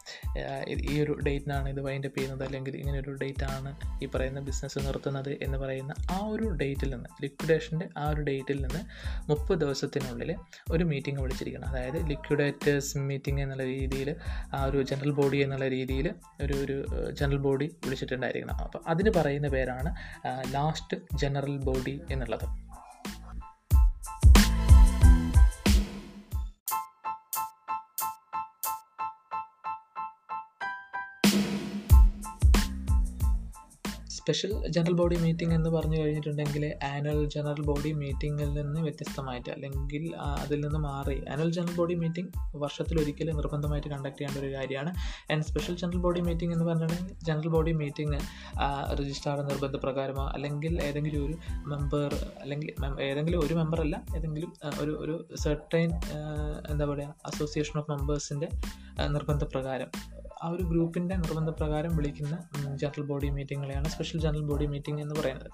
ഈ 0.92 1.02
ഒരു 1.02 1.16
ഡേറ്റിനാണ് 1.26 1.68
ഇത് 1.68 1.80
വൈൻഡ് 1.80 2.06
അപ്പ് 2.06 2.18
ചെയ്യുന്നത് 2.18 2.44
അല്ലെങ്കിൽ 2.46 2.76
ഇങ്ങനെ 2.76 2.98
ഒരു 2.98 3.10
ഡേറ്റ് 3.22 3.44
ആണ് 3.44 3.72
ഈ 4.04 4.06
പറയുന്ന 4.06 4.40
ബിസിനസ് 4.40 4.78
നിർത്തുന്നത് 4.78 5.32
എന്ന് 5.42 5.58
പറയുന്ന 5.58 5.94
ആ 6.10 6.18
ഒരു 6.26 6.48
ഡേറ്റിൽ 6.62 6.90
നിന്ന് 6.94 7.10
ലിക്വിഡേഷന്റെ 7.22 7.88
ആ 7.98 8.08
ഒരു 8.08 8.20
ഡേറ്റിൽ 8.20 8.60
നിന്ന് 8.66 8.80
മുപ്പത് 9.28 9.58
ദിവസത്തിനുള്ളിൽ 9.58 10.30
ഒരു 10.72 10.84
മീറ്റിംഗ് 10.84 11.20
വിളിച്ചിരിക്കണം. 11.20 11.68
അതായത് 11.68 11.98
ലിക്വിഡേറ്റേഴ്സ് 12.10 12.98
മീറ്റിംഗ് 12.98 13.40
എന്നുള്ള 13.42 13.64
രീതിയിൽ 13.64 14.16
ആ 14.54 14.64
ഒരു 14.64 14.82
ജനറൽ 14.82 15.10
ബോഡി 15.10 15.36
എന്നുള്ള 15.36 15.68
രീതിയിൽ 15.68 16.06
ഒരു 16.42 16.54
ഒരു 16.64 16.76
ജനറൽ 17.10 17.36
ബോഡി 17.36 17.76
വിളിച്ചിട്ടുണ്ടായിരിക്കണം. 17.84 18.56
അപ്പോൾ 18.64 18.82
അതിന് 18.86 19.10
പറയുന്ന 19.16 19.48
പേരാണ് 19.48 19.94
ലാസ്റ്റ് 20.50 20.96
ജനറൽ 21.14 21.56
ബോഡി 21.56 22.00
എന്നുള്ളത്. 22.10 22.46
സ്പെഷ്യൽ 34.24 34.52
ജനറൽ 34.74 34.94
ബോഡി 34.98 35.16
മീറ്റിംഗ് 35.22 35.54
എന്ന് 35.54 35.70
പറഞ്ഞു 35.70 35.96
കഴിഞ്ഞിട്ടുണ്ടെങ്കിൽ 36.02 36.72
ആനുവൽ 36.90 37.24
ജനറൽ 37.34 37.62
ബോഡി 37.62 37.92
മീറ്റിങ്ങിൽ 37.92 38.48
നിന്ന് 38.52 38.80
വ്യത്യസ്തമായിട്ട് 38.80 39.50
അല്ലെങ്കിൽ 39.50 40.14
അതിൽ 40.42 40.60
നിന്ന് 40.60 40.78
മാറി. 40.78 41.16
ആനുവൽ 41.32 41.50
ജനറൽ 41.50 41.76
ബോഡി 41.76 41.94
മീറ്റിംഗ് 41.94 42.30
വർഷത്തിലൊരിക്കൽ 42.62 43.30
നിർബന്ധമായിട്ട് 43.30 43.88
കണ്ടക്ട് 43.88 44.18
ചെയ്യേണ്ട 44.18 44.38
ഒരു 44.44 44.50
കാര്യമാണ്. 44.54 44.92
And 45.30 45.44
special 45.44 45.76
general 45.76 45.98
body 45.98 46.20
meeting 46.20 46.52
എന്ന് 46.52 46.64
പറഞ്ഞിട്ടുണ്ടെങ്കിൽ 46.64 47.26
ജനറൽ 47.28 47.48
ബോഡി 47.48 47.72
മീറ്റിംഗ് 47.72 48.20
നിർബന്ധ 49.50 49.76
പ്രകാരമോ 49.76 50.26
അല്ലെങ്കിൽ 50.26 50.82
ഏതെങ്കിലും 50.82 51.26
ഒരു 51.26 51.36
മെമ്പർ 51.66 52.10
അല്ലെങ്കിൽ 52.40 52.70
ഏതെങ്കിലും 53.00 53.40
ഒരു 53.46 53.54
മെമ്പറല്ല 53.54 54.02
ഏതെങ്കിലും 54.16 54.52
ഒരു 54.80 54.94
ഒരു 55.04 55.16
സെർട്ടൈൻ 55.44 55.90
എന്താ 56.70 56.86
പറയുക 56.86 57.14
അസോസിയേഷൻ 57.24 57.78
ഓഫ് 57.78 57.90
മെമ്പേഴ്സിന്റെ 57.90 58.50
നിർബന്ധപ്രകാരം. 59.08 59.90
ആ 60.44 60.48
ഒരു 60.54 60.64
ഗ്രൂപ്പിന്റെ 60.70 61.14
നിർബന്ധപ്രകാരം 61.24 61.92
വിളിക്കുന്ന 61.98 62.36
ജനറൽ 62.80 63.04
ബോഡി 63.10 63.28
മീറ്റിങ്ങുകളെയാണ് 63.36 63.88
സ്പെഷ്യൽ 63.94 64.18
ജനറൽ 64.24 64.46
ബോഡി 64.50 64.66
മീറ്റിംഗ് 64.72 65.02
എന്ന് 65.04 65.14
പറയുന്നത്. 65.20 65.50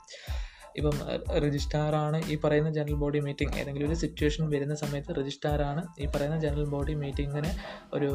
ഇപ്പം 0.79 0.97
രജിസ്ട്രാറാണ് 1.45 2.19
ഈ 2.33 2.35
പറയുന്ന 2.43 2.71
ജനറൽ 2.77 2.97
ബോഡി 3.03 3.21
മീറ്റിംഗ് 3.27 3.55
ഏതെങ്കിലും 3.61 3.87
ഒരു 3.89 3.97
സിറ്റുവേഷൻ 4.03 4.43
വരുന്ന 4.53 4.75
സമയത്ത് 4.83 5.17
രജിസ്ട്രാറാണ് 5.19 5.83
ഈ 6.03 6.07
പറയുന്ന 6.15 6.37
ജനറൽ 6.45 6.67
ബോഡി 6.75 6.95
മീറ്റിങ്ങിന് 7.03 7.51
ഒരു 7.97 8.11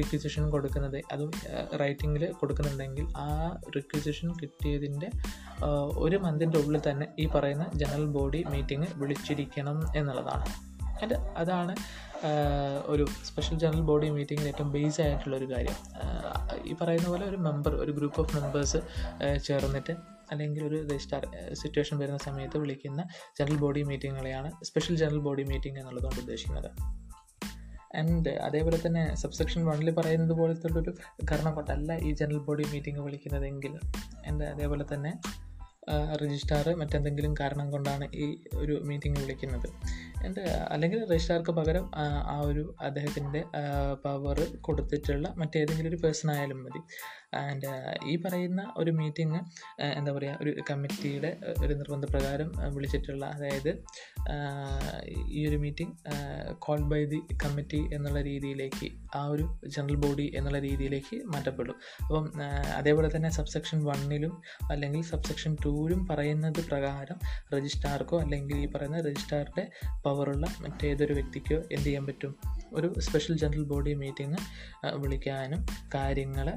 റിക്വസിഷൻ 0.00 0.44
കൊടുക്കുന്നത്. 0.54 0.98
അതും 1.14 1.32
റൈറ്റിങ്ങിൽ 1.82 2.24
കൊടുക്കുന്നുണ്ടെങ്കിൽ 2.40 3.06
ആ 3.26 3.28
റിക്വസിഷൻ 3.76 4.30
കിട്ടിയതിന്റെ 4.42 5.10
ഒരു 6.04 6.18
മന്തിന്റെ 6.26 6.58
ഉള്ളിൽ 6.62 6.82
തന്നെ 6.88 7.08
ഈ 7.18 7.26
പറയുന്ന 7.36 7.66
ജനറൽ 7.82 8.06
ബോഡി 8.18 8.42
മീറ്റിംഗ് 8.54 8.90
വിളിച്ചിരിക്കണം 9.02 9.80
എന്നുള്ളതാണ്. 10.00 10.46
ആൻഡ് 11.02 11.16
അതാണ് 11.36 11.74
ഒരു 12.86 13.04
സ്പെഷ്യൽ 13.24 13.58
ജനറൽ 13.58 13.80
ബോഡി 13.80 14.06
മീറ്റിങ്ങിൽ 14.10 14.46
ഏറ്റവും 14.48 14.70
ബേസ് 14.72 15.00
ആയിട്ടുള്ള 15.00 15.36
ഒരു 15.36 15.48
കാര്യം. 15.52 15.76
ഈ 16.70 16.74
പറയുന്ന 16.80 17.08
പോലെ 17.08 17.26
ഒരു 17.26 17.36
മെമ്പർ 17.36 17.74
ഒരു 17.74 17.92
ഗ്രൂപ്പ് 17.92 18.20
ഓഫ് 18.20 18.36
മെമ്പേഴ്സ് 18.36 18.80
ചേർന്നിട്ട് 19.46 19.94
അല്ലെങ്കിൽ 20.32 20.62
ഒരു 20.68 20.78
രജിസ്റ്റാർ 20.88 21.22
സിറ്റുവേഷൻ 21.52 21.98
വരുന്ന 21.98 22.18
സമയത്ത് 22.18 22.58
വിളിക്കുന്ന 22.58 23.02
ജനറൽ 23.38 23.58
ബോഡി 23.64 23.82
മീറ്റിങ്ങുകളെയാണ് 23.82 24.50
സ്പെഷ്യൽ 24.64 24.96
ജനറൽ 24.96 25.20
ബോഡി 25.28 25.42
മീറ്റിംഗ് 25.42 25.78
എന്നുള്ളതുകൊണ്ട് 25.80 26.20
ഉദ്ദേശിക്കുന്നത്. 26.20 26.70
ആൻഡ് 27.98 28.32
അതേപോലെ 28.46 28.78
തന്നെ 28.86 29.02
സബ്സെക്ഷൻ 29.14 29.60
വണ്ണിൽ 29.68 29.90
പറയുന്നത് 29.98 30.34
പോലത്തെ 30.40 30.66
ഒരു 30.80 30.92
കാരണം 31.30 31.52
കൊണ്ടല്ല 31.54 31.92
ഈ 32.06 32.10
ജനറൽ 32.20 32.40
ബോഡി 32.48 32.64
മീറ്റിംഗ് 32.72 33.00
വിളിക്കുന്നതെങ്കിൽ. 33.06 33.74
ആൻഡ് 34.28 34.44
അതേപോലെ 34.44 34.86
തന്നെ 34.94 35.12
രജിസ്ട്രാർ 36.22 36.74
മറ്റെന്തെങ്കിലും 36.74 37.34
കാരണം 37.40 37.70
കൊണ്ടാണ് 37.70 38.08
ഈ 38.14 38.26
ഒരു 38.54 38.80
മീറ്റിംഗ് 38.84 39.20
വിളിക്കുന്നത്. 39.20 39.68
എന്റെ 40.24 40.42
അല്ലെങ്കിൽ 40.42 41.04
രജിസ്ട്രാർക്ക് 41.04 41.50
പകരം 41.50 41.90
ആ, 41.94 42.40
ഒരു 42.44 42.74
അദ്ദേഹത്തിന്റെ 42.80 43.44
പവർ 44.04 44.38
കൊടുത്തിട്ടുള്ള 44.60 45.34
മറ്റേതെങ്കിലും 45.36 45.88
ഒരു 45.88 45.96
പേഴ്സൺ 45.96 46.30
ആയാലും 46.30 46.64
മതി. 46.64 46.80
ആൻഡ് 47.34 47.98
ഈ 48.06 48.16
പറയുന്ന 48.16 48.74
ഒരു 48.76 48.90
മീറ്റിംഗ് 48.90 49.40
എന്താ 49.82 50.12
പറയുക 50.12 50.38
ഒരു 50.40 50.54
കമ്മിറ്റിയുടെ 50.70 51.36
ഒരു 51.64 51.74
നിർബന്ധപ്രകാരം 51.74 52.52
വിളിച്ചിട്ടുള്ള 52.74 53.26
അതായത് 53.26 53.82
ഈ 55.28 55.48
ഒരു 55.48 55.56
meeting 55.56 55.92
call 56.58 56.80
by 56.80 57.04
the 57.04 57.20
committee 57.44 57.90
എന്നുള്ള 57.94 58.22
രീതിയിലേക്ക് 58.22 58.88
ആ 59.16 59.24
ഒരു 59.24 59.60
ജനറൽ 59.66 59.94
ബോഡി 59.94 60.32
എന്നുള്ള 60.34 60.58
രീതിയിലേക്ക് 60.58 61.16
മാറ്റപ്പെടും. 61.24 61.76
അപ്പം 62.06 62.32
അതേപോലെ 62.76 63.16
തന്നെ 63.16 63.30
സബ്സെക്ഷൻ 63.30 63.84
വണ്ണിലും 63.84 64.42
അല്ലെങ്കിൽ 64.70 65.02
സബ്സെക്ഷൻ 65.02 65.56
ടൂവിലും 65.64 66.06
പറയുന്നത് 66.06 66.64
പ്രകാരം 66.66 67.18
രജിസ്ട്രാർക്കോ 67.54 68.20
അല്ലെങ്കിൽ 68.20 68.56
ഈ 68.56 68.66
പറയുന്ന 68.66 69.00
രജിസ്ട്രാറുടെ 69.00 69.70
പവറുള്ള 70.04 70.46
മറ്റേതൊരു 70.60 71.12
വ്യക്തിക്കോ 71.12 71.56
എന്ത് 71.56 71.84
ചെയ്യാൻ 71.84 72.06
പറ്റും? 72.06 72.36
ഒരു 72.74 73.00
സ്പെഷ്യൽ 73.00 73.36
ജനറൽ 73.38 73.64
ബോഡി 73.64 73.94
മീറ്റിംഗ് 73.94 74.36
വിളിക്കാനും 74.96 75.66
കാര്യങ്ങൾ 75.94 76.48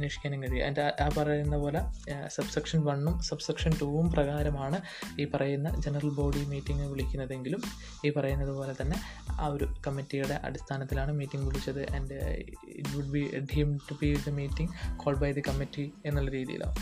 അന്വേഷിക്കാനും 0.00 0.42
കഴിയും. 0.42 0.62
അതിന്റെ 0.62 0.84
ആ 1.02 1.08
പറയുന്ന 1.18 1.56
പോലെ 1.56 1.80
സബ്സെക്ഷൻ 2.28 2.84
വണ്ണും 2.84 3.20
സബ്സെക്ഷൻ 3.20 3.72
ടൂവും 3.80 4.10
പ്രകാരമാണ് 4.10 4.80
ഈ 5.20 5.24
പറയുന്ന 5.24 5.80
ജനറൽ 5.80 6.08
ബോഡി 6.08 6.44
മീറ്റിംഗ് 6.44 6.86
വിളിക്കുന്നതെങ്കിലും 6.86 7.62
ഈ 8.06 8.10
പറയുന്നത് 8.10 8.52
പോലെ 8.56 8.74
തന്നെ 8.82 9.00
ആ 9.40 9.46
ഒരു 9.46 9.66
കമ്മിറ്റിയുടെ 9.86 10.40
അടിസ്ഥാനത്തിലാണ് 10.44 11.12
മീറ്റിംഗ് 11.12 11.46
വിളിച്ചത്. 11.46 11.82
And 11.94 12.14
it 12.68 12.96
would 12.96 13.10
be 13.10 13.24
deem 13.56 13.76
to 13.76 13.94
be 14.02 14.18
the 14.28 14.30
meeting 14.30 14.70
call 14.96 15.16
by 15.16 15.32
the 15.32 15.40
committee 15.48 15.92
എന്നുള്ള 16.06 16.30
രീതിയിലാവും. 16.30 16.76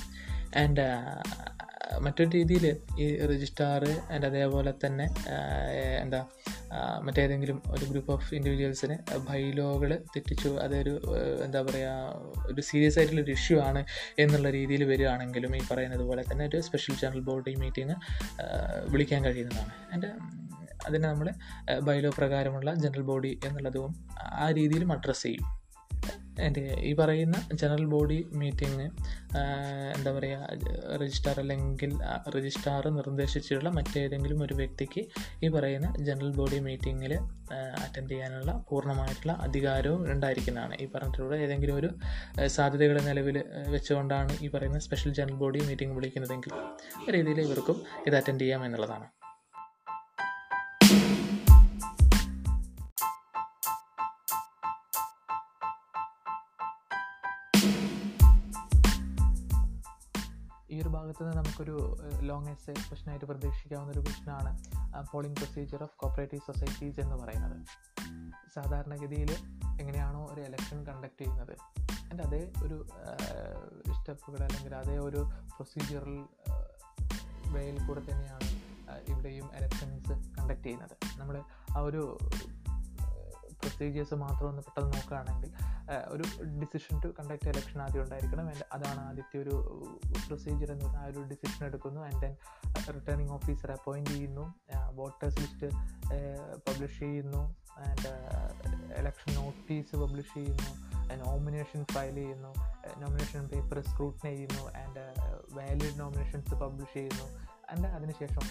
ആൻഡ് 0.63 0.87
മറ്റൊരു 2.01 2.31
രീതിയിൽ 2.31 2.77
ഈ 2.99 3.17
രജിസ്ട്രാർ 3.27 3.85
ആൻഡ് 4.13 4.27
അതേപോലെ 4.27 4.75
തന്നെ 4.87 5.15
എന്താ 6.01 6.27
മറ്റേതെങ്കിലും 7.01 7.63
ഒരു 7.71 7.85
ഗ്രൂപ്പ് 7.85 8.13
ഓഫ് 8.13 8.35
ഇൻഡിവിജ്വൽസിന് 8.35 9.19
ബൈലോകൾ 9.19 9.95
തെറ്റിച്ചു 10.17 10.49
അതൊരു 10.49 11.03
എന്താ 11.45 11.63
പറയുക 11.63 12.47
ഒരു 12.47 12.61
സീരിയസ് 12.61 12.99
ആയിട്ടുള്ള 12.99 13.23
ഒരു 13.23 13.31
ഇഷ്യൂ 13.31 13.61
ആണ് 13.61 13.85
എന്നുള്ള 14.19 14.51
രീതിയിൽ 14.51 14.85
വരികയാണെങ്കിലും 14.85 15.57
ഈ 15.57 15.61
പറയുന്നത് 15.71 16.01
പോലെ 16.01 16.25
തന്നെ 16.33 16.47
ഒരു 16.47 16.61
സ്പെഷ്യൽ 16.61 16.97
ജനറൽ 16.97 17.21
ബോഡി 17.21 17.55
മീറ്റിംഗ് 17.55 17.97
വിളിക്കാൻ 18.89 19.25
കഴിയുന്നതാണ്. 19.25 19.73
ആൻഡ് 19.93 20.11
അതിനെ 20.87 21.09
നമ്മൾ 21.09 21.29
ബൈലോ 21.81 22.11
പ്രകാരമുള്ള 22.19 22.75
ജനറൽ 22.75 23.03
ബോഡി 23.03 23.41
എന്നുള്ളതും 23.45 24.07
ആ 24.23 24.51
രീതിയിലും 24.51 24.93
അഡ്രസ്സ് 24.93 25.23
ചെയ്യും. 25.23 25.58
എന്റെ 26.47 26.63
ഈ 26.89 26.91
പറയുന്ന 26.95 27.37
ജനറൽ 27.53 27.85
ബോഡി 27.85 28.19
മീറ്റിംഗ് 28.41 28.85
എന്താ 29.97 30.11
പറയുക 30.17 30.47
രജിസ്ട്രാർ 31.03 31.41
അല്ലെങ്കിൽ 31.41 31.93
രജിസ്ട്രാർ 32.37 32.85
നിർദ്ദേശിച്ചിട്ടുള്ള 32.99 33.71
മറ്റേതെങ്കിലും 33.79 34.43
ഒരു 34.45 34.55
വ്യക്തിക്ക് 34.55 35.03
ഈ 35.45 35.49
പറയുന്ന 35.49 35.91
ജനറൽ 36.09 36.33
ബോഡി 36.37 36.61
മീറ്റിങ്ങിൽ 36.69 37.15
അറ്റൻഡ് 37.85 38.11
ചെയ്യാനുള്ള 38.11 38.53
പൂർണമായിട്ടുള്ള 38.71 39.33
അധികാരവും 39.47 40.03
ഉണ്ടായിരിക്കുന്നതാണ്. 40.13 40.75
ഈ 40.81 40.89
പറഞ്ഞിട്ടുള്ള 40.95 41.37
ഏതെങ്കിലും 41.37 41.77
ഒരു 41.77 41.91
സാധ്യതകൾ 42.47 42.99
നിലവിൽ 43.11 43.39
വെച്ചുകൊണ്ടാണ് 43.75 44.35
ഈ 44.41 44.49
പറയുന്ന 44.49 44.79
സ്പെഷ്യൽ 44.79 45.15
ജനറൽ 45.21 45.39
ബോഡി 45.45 45.63
മീറ്റിംഗ് 45.69 45.97
വിളിക്കുന്നതെങ്കിൽ 45.99 46.55
രീതിയിൽ 47.17 47.41
ഇവർക്കും 47.47 47.79
ഇത് 48.07 48.17
അറ്റൻഡ് 48.17 48.41
ചെയ്യാം 48.41 48.65
എന്നുള്ളതാണ്. 48.65 49.09
ഒരു 60.83 60.89
ഭാഗത്ത് 60.89 61.23
നിന്ന് 61.23 61.37
നമുക്കൊരു 61.37 61.77
ലോങ് 62.21 62.49
എസ് 62.49 62.71
ക്വസ്റ്റനായിട്ട് 62.71 63.25
പ്രതീക്ഷിക്കാവുന്ന 63.25 63.93
ഒരു 63.93 64.01
ക്വസ്റ്റനാണ് 64.01 64.51
polling 65.13 65.37
procedure 65.37 65.83
of 65.83 65.97
cooperative 65.97 66.53
societies 66.53 67.01
എന്ന് 67.01 67.17
പറയുന്നത്. 67.17 67.57
സാധാരണഗതിയിൽ 68.55 69.33
എങ്ങനെയാണോ 69.81 70.27
ഒരു 70.33 70.41
എലക്ഷൻ 70.41 70.87
കണ്ടക്ട് 70.87 71.21
ചെയ്യുന്നത്. 71.21 71.55
അതിന്റെ 71.81 72.25
അതേ 72.25 72.53
ഒരു 72.65 72.87
സ്റ്റെപ്പുകൾ 74.01 74.45
അല്ലെങ്കിൽ 74.45 74.75
അതേ 74.75 74.99
ഒരു 74.99 75.31
പ്രൊസീജിയറൽ 75.57 76.17
വേയിൽ 77.53 77.87
കൂടെ 77.87 78.01
തന്നെയാണ് 78.01 78.49
ഇവിടെയും 79.09 79.51
എലക്ഷൻസ് 79.55 80.13
കണ്ടക്ട് 80.39 80.63
ചെയ്യുന്നത്. 80.63 81.21
നമ്മൾ 81.21 81.43
ആ 81.77 81.81
ഒരു 81.81 82.19
പ്രൊസീജിയേഴ്സ് 83.61 84.15
മാത്രം 84.15 84.49
ഒന്ന് 84.49 84.63
പെട്ടെന്ന് 84.63 84.93
നോക്കുകയാണെങ്കിൽ 84.93 85.51
ഒരു 86.09 86.23
ഡിസിഷൻ 86.43 87.01
ടു 87.01 87.09
കണ്ടക്ട് 87.09 87.49
എലക്ഷൻ 87.49 87.83
ആദ്യം 87.83 88.03
ഉണ്ടായിരിക്കണം. 88.03 88.47
ആൻഡ് 88.47 88.65
അതാണ് 88.73 89.01
ആദ്യത്തെ 89.01 89.39
ഒരു 89.39 89.51
പ്രൊസീജിയർ 90.27 90.73
എന്ന് 90.73 90.85
പറഞ്ഞാൽ 90.85 91.03
ആ 91.03 91.07
ഒരു 91.07 91.19
ഡിസിഷൻ 91.19 91.67
എടുക്കുന്നു. 91.67 92.01
And 92.01 92.23
then 92.23 92.37
returning 92.95 93.33
officer 93.33 93.73
appoint 93.73 94.11
ചെയ്യുന്നു. 94.11 94.55
വോട്ടേഴ്സ് 94.93 95.41
ലിസ്റ്റ് 95.41 95.71
പബ്ലിഷ് 96.55 96.99
ചെയ്യുന്നു. 96.99 97.57
ആൻഡ് 97.79 98.11
എലക്ഷൻ 98.97 99.35
നോട്ടീസ് 99.35 99.97
പബ്ലിഷ് 99.97 100.35
ചെയ്യുന്നു. 100.35 100.89
നോമിനേഷൻ 101.15 101.85
ഫയൽ 101.93 102.15
ചെയ്യുന്നു. 102.15 102.49
നോമിനേഷൻ 102.99 103.49
പേപ്പർ 103.49 103.81
സ്ക്രൂട്ടിനൈ 103.81 104.35
ചെയ്യുന്നു. 104.35 104.63
ആൻഡ് 104.63 105.01
വാലിഡ് 105.53 106.01
നോമിനേഷൻസ് 106.01 106.55
പബ്ലിഷ് 106.55 106.95
ചെയ്യുന്നു. 106.95 107.58
ആൻഡ് 107.71 107.89
അതിനുശേഷം 107.97 108.45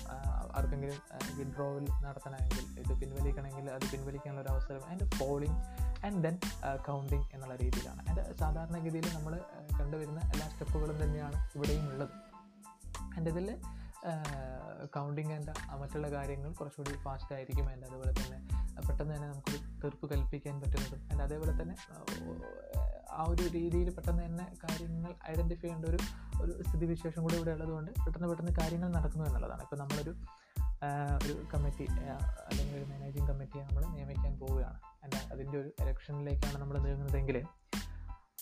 ആർക്കെങ്കിലും 0.58 0.98
വിഡ്രോവൽ 1.38 1.86
നടത്തണമെങ്കിൽ 2.06 2.80
ഇത് 2.80 2.94
പിൻവലിക്കണമെങ്കിൽ 3.02 3.72
അത് 3.72 3.86
പിൻവലിക്കാനുള്ള 3.92 4.42
ഒരു 4.42 4.50
അവസരം 4.50 4.84
and 4.90 5.08
polling 5.20 5.58
and 6.06 6.24
then 6.24 6.38
counting 6.86 7.26
എന്നുള്ള 7.34 7.56
രീതിയിലാണ്. 7.56 8.02
ആൻഡ് 8.10 8.38
സാധാരണഗതിയിൽ 8.38 9.08
നമ്മൾ 9.16 9.34
കണ്ടുവരുന്ന 9.80 10.20
എല്ലാ 10.34 10.48
സ്റ്റെപ്പുകളും 10.50 11.04
തന്നെയാണ് 11.04 11.50
ഇവിടെയും 11.56 11.88
ഉള്ളത്. 11.92 12.16
ആൻഡ് 13.18 13.30
ഇതിൽ 13.30 13.50
കൗണ്ടിങ് 14.96 15.34
ആൻഡ് 15.34 15.54
മറ്റുള്ള 15.82 16.08
കാര്യങ്ങൾ 16.12 16.54
കുറച്ചുകൂടി 16.54 16.98
ഫാസ്റ്റ് 17.06 17.34
ആയിരിക്കും. 17.36 17.66
ആൻഡ് 17.72 17.86
അതുപോലെ 17.88 18.12
തന്നെ 18.12 18.40
പെട്ടെന്ന് 18.88 19.14
തന്നെ 19.16 19.28
നമുക്കൊരു 19.30 19.60
തീർപ്പ് 19.82 20.06
കൽപ്പിക്കാൻ 20.12 20.56
പറ്റുന്നതും 20.62 21.02
ആൻഡ് 21.12 21.24
അതേപോലെ 21.24 21.54
തന്നെ 21.62 21.76
ആ, 23.12 23.26
ഒരു 23.30 23.44
രീതിയിൽ 23.48 23.96
പെട്ടെന്ന് 23.96 24.26
തന്നെ 24.26 24.54
കാര്യങ്ങൾ 24.64 25.14
ഐഡന്റിഫൈ 25.30 25.62
ചെയ്യേണ്ട 25.62 25.86
ഒരു 25.86 25.98
ഒരു 26.42 26.64
സ്ഥിതിവിശേഷം 26.64 27.22
കൂടി 27.22 27.36
ഇവിടെ 27.36 27.52
ഉള്ളതുകൊണ്ട് 27.52 27.92
പെട്ടെന്ന് 27.92 28.28
പെട്ടെന്ന് 28.28 28.52
കാര്യങ്ങൾ 28.52 28.90
നടക്കുന്നു 28.90 29.26
എന്നുള്ളതാണ്. 29.26 29.62
ഇപ്പോൾ 29.62 29.76
നമ്മളൊരു 29.76 30.10
ഒരു 31.24 31.46
കമ്മിറ്റി 31.54 31.84
അല്ലെങ്കിൽ 31.84 32.76
ഒരു 32.78 32.86
മാനേജിങ് 32.86 33.28
കമ്മിറ്റിയെ 33.28 33.64
നമ്മൾ 33.64 33.86
നിയമിക്കാൻ 33.86 34.40
പോവുകയാണ്. 34.40 34.80
അല്ല 35.04 35.34
അതിന്റെ 35.34 35.58
ഒരു 35.58 35.68
ഇലക്ഷനിലേക്കാണ് 35.68 36.58
നമ്മൾ 36.58 36.78
നീങ്ങുന്നതെങ്കിൽ 36.78 37.44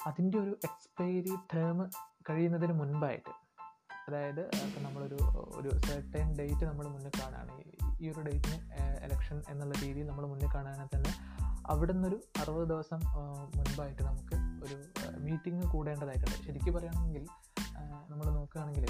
അതിന്റെ 0.07 0.37
ഒരു 0.37 0.59
എക്സ്പയറി 0.63 1.35
ടേം 1.53 1.89
കഴിയുന്നതിന് 2.29 2.73
മുൻപായിട്ട് 2.73 3.29
അതായത് 4.07 4.41
ഇപ്പം 4.41 4.83
നമ്മളൊരു 4.83 5.17
ഒരു 5.55 5.69
സെർട്ടൺ 5.79 6.35
ഡേറ്റ് 6.35 6.65
നമ്മൾ 6.65 6.87
മുന്നിൽ 6.87 7.11
കാണുകയാണ്. 7.21 7.51
ഈ- 8.01 8.09
ഒരു 8.09 8.21
ഡേറ്റിന് 8.21 8.59
എലക്ഷൻ 9.01 9.41
എന്നുള്ള 9.49 9.73
രീതിയിൽ 9.83 10.07
നമ്മൾ 10.07 10.25
മുന്നിൽ 10.27 10.47
കാണുകയാണെങ്കിൽ 10.55 10.97
തന്നെ 10.97 11.13
അവിടെ 11.67 11.93
നിന്നൊരു 11.93 12.19
അറുപത് 12.39 12.69
ദിവസം 12.69 12.99
മുൻപായിട്ട് 13.57 14.01
നമുക്ക് 14.03 14.34
ഒരു 14.65 14.77
മീറ്റിംഗ് 15.25 15.65
കൂടേണ്ടതായിട്ടുണ്ട്. 15.71 16.37
ശരിക്കും 16.47 16.73
പറയുകയാണെങ്കിൽ 16.73 17.25
നമ്മൾ 18.09 18.25
നോക്കുകയാണെങ്കിൽ 18.29 18.85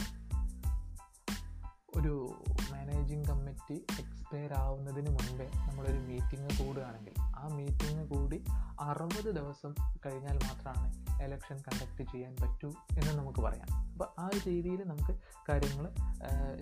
ഒരു 1.97 2.43
മാനേജിങ് 2.71 3.25
കമ്മിറ്റി 3.25 3.85
എക്സ്പയർ 3.99 4.53
ആവുന്നതിന് 4.53 5.09
മുൻപേ 5.09 5.51
നമ്മളൊരു 5.55 5.97
മീറ്റിംഗ് 5.97 6.63
കൂടുകയാണെങ്കിൽ 6.63 7.13
ആ 7.21 7.47
മീറ്റിംഗ് 7.47 8.07
കൂടി 8.09 8.43
അറുപത് 8.79 9.35
ദിവസം 9.35 9.75
കഴിഞ്ഞാൽ 10.05 10.33
മാത്രമാണ് 10.33 11.05
എലക്ഷൻ 11.23 11.57
കണ്ടക്ട് 11.57 12.11
ചെയ്യാൻ 12.11 12.35
പറ്റൂ 12.41 12.69
എന്ന് 12.69 13.11
നമുക്ക് 13.17 13.39
പറയാം. 13.39 13.91
അപ്പോൾ 13.91 14.09
ആ 14.19 14.27
ഒരു 14.27 14.39
രീതിയിൽ 14.47 14.83
നമുക്ക് 14.83 15.19
കാര്യങ്ങൾ 15.49 15.85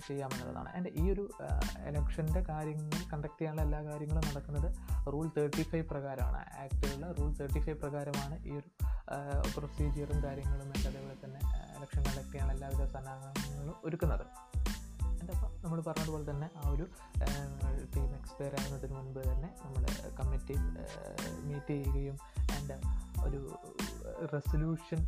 ചെയ്യാമെന്നുള്ളതാണ്. 0.07 0.69
ആൻഡ് 0.75 0.89
ഈ 0.95 1.11
ഒരു 1.13 1.29
എലക്ഷന്റെ 1.79 2.43
കാര്യങ്ങൾ 2.49 3.11
കണ്ടക്ട് 3.13 3.39
ചെയ്യാനുള്ള 3.39 3.61
എല്ലാ 3.61 3.83
കാര്യങ്ങളും 3.83 4.23
നടക്കുന്നത് 4.29 4.75
റൂൾ 5.13 5.31
തേർട്ടി 5.37 5.63
ഫൈവ് 5.63 5.89
പ്രകാരമാണ്. 5.89 6.37
ആക്ടിലുള്ള 6.37 7.11
റൂൾ 7.11 7.33
തേർട്ടി 7.33 7.59
ഫൈവ് 7.59 7.77
പ്രകാരമാണ് 7.77 8.45
ഈ 8.45 8.51
ഒരു 8.51 8.69
പ്രൊസീജിയറും 9.57 10.23
കാര്യങ്ങളും 10.23 10.69
അതേപോലെ 10.89 11.15
തന്നെ 11.25 11.39
എലക്ഷൻ 11.77 12.03
കണ്ടക്ട് 12.03 12.31
ചെയ്യാനുള്ള 12.31 12.65
എല്ലാവിധ 12.65 12.91
സന്നാഹങ്ങളും 12.91 13.75
ഒരുക്കുന്നത്. 13.85 14.25
നമ്മൾ 15.63 15.81
പറഞ്ഞതുപോലെ 15.81 16.31
തന്നെ 16.31 16.49
ആ 16.57 16.69
ഒരു 16.69 16.85
ടീം 17.95 18.09
എക്സ്പയർ 18.19 18.53
ആകുന്നതിന് 18.61 18.95
മുൻപ് 18.95 19.19
തന്നെ 19.19 19.49
നമ്മൾ 19.63 19.83
കമ്മിറ്റി 20.19 20.55
മീറ്റ് 21.43 21.73
ചെയ്യുകയും 21.73 22.17
ആൻഡ് 22.55 22.77
ഒരു 23.27 23.41
റെസൊല്യൂഷൻ 24.33 25.01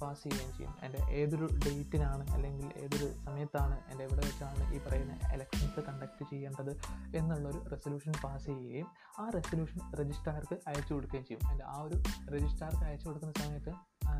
പാസ് 0.00 0.22
ചെയ്യുകയും 0.22 0.52
ചെയ്യും. 0.56 0.72
എന്റെ 0.82 1.00
ഏതൊരു 1.18 1.46
ഡേറ്റിനാണ് 1.66 2.24
അല്ലെങ്കിൽ 2.34 2.66
ഏതൊരു 2.76 3.06
സമയത്താണ് 3.24 3.76
എന്റെ 3.90 4.04
എവിടെ 4.04 4.22
വെച്ചാണ് 4.26 4.62
ഈ 4.74 4.78
പറയുന്ന 4.86 5.14
എലക്ഷൻസ് 5.32 5.80
കണ്ടക്ട് 5.88 6.24
ചെയ്യേണ്ടത് 6.30 6.72
എന്നുള്ളൊരു 7.18 7.60
റെസൊല്യൂഷൻ 7.72 8.14
പാസ് 8.24 8.46
ചെയ്യുകയും 8.46 8.88
ആ 9.20 9.30
റെസൊല്യൂഷൻ 9.30 9.80
രജിസ്ട്രാർക്ക് 10.00 10.56
അയച്ചു 10.68 10.92
കൊടുക്കുകയും 10.94 11.24
ചെയ്യും. 11.28 11.42
എന്റെ 11.52 11.64
ആ 11.64 11.76
ഒരു 11.82 11.96
രജിസ്ട്രാർക്ക് 12.34 12.84
അയച്ചു 12.88 13.08
കൊടുക്കുന്ന 13.08 13.34
സമയത്ത് 13.44 13.72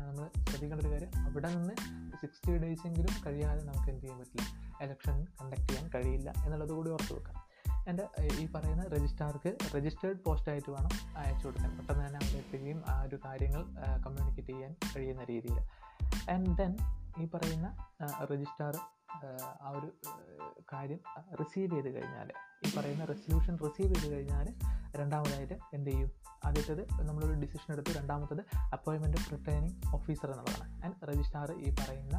നമ്മൾ 0.07 0.25
ശ്രദ്ധിക്കേണ്ട 0.49 0.81
ഒരു 0.83 0.91
കാര്യം 0.93 1.11
അവിടെ 1.27 1.49
നിന്ന് 1.55 1.75
സിക്സ്റ്റി 2.21 2.57
ഡേയ്സെങ്കിലും 2.63 3.13
കഴിയാതെ 3.25 3.63
നമുക്ക് 3.63 3.89
എന്ത് 3.89 4.03
ചെയ്യാൻ 4.03 4.19
പറ്റില്ല. 4.19 4.47
എലക്ഷൻ 4.81 5.25
കണ്ടക്ട് 5.41 5.67
ചെയ്യാൻ 5.67 5.89
കഴിയില്ല 5.95 6.33
എന്നുള്ളത് 6.45 6.71
കൂടി 6.71 6.89
ഓർത്ത് 6.89 7.13
വെക്കാം. 7.13 7.45
എന്റെ 7.87 8.09
ഈ 8.39 8.51
പറയുന്ന 8.51 8.83
രജിസ്ട്രാർക്ക് 8.83 9.57
രജിസ്റ്റേർഡ് 9.75 10.19
പോസ്റ്റായിട്ട് 10.23 10.71
വേണം 10.71 11.17
അയച്ചു 11.17 11.47
കൊടുക്കാൻ. 11.47 11.77
പെട്ടെന്ന് 11.77 12.07
തന്നെ 12.07 12.19
അവിടെ 12.23 12.81
ആ 12.87 13.01
ഒരു 13.01 13.19
കാര്യങ്ങൾ 13.25 13.63
കമ്മ്യൂണിക്കേറ്റ് 14.05 14.51
ചെയ്യാൻ 14.51 14.75
കഴിയുന്ന 14.95 15.23
രീതിയിൽ. 15.23 15.59
ആൻഡ് 16.31 16.57
ദെൻ 16.57 16.77
ഈ 17.19 17.27
പറയുന്ന 17.33 17.67
രജിസ്ട്രാർ 18.31 18.77
ആ 19.61 19.69
ഒരു 19.69 19.91
കാര്യം 20.73 20.99
റിസീവ് 21.41 21.71
ചെയ്ത് 21.71 21.89
കഴിഞ്ഞാൽ 21.95 22.31
ഈ 22.65 22.71
പറയുന്ന 22.77 23.05
റെസൊല്യൂഷൻ 23.05 23.57
റിസീവ് 23.57 23.95
ചെയ്ത് 23.95 24.15
കഴിഞ്ഞാൽ 24.15 24.47
രണ്ടാമതായിട്ട് 24.95 25.53
എന്ത് 25.73 25.89
ചെയ്യും? 25.89 26.11
ആദ്യത്തേത് 26.45 26.81
നമ്മളൊരു 27.01 27.33
ഡിസിഷൻ 27.33 27.73
എടുത്ത് 27.73 27.97
രണ്ടാമത്തത് 27.97 28.41
അപ്പോയിൻമെന്റ് 28.73 29.17
റിട്ടേണിംഗ് 29.17 29.95
ഓഫീസർ 29.95 30.31
എന്നുള്ളതാണ്. 30.31 30.85
ആൻഡ് 30.85 30.95
രജിസ്ട്രാർ 31.09 31.51
ഈ 31.51 31.75
പറയുന്ന 31.79 32.17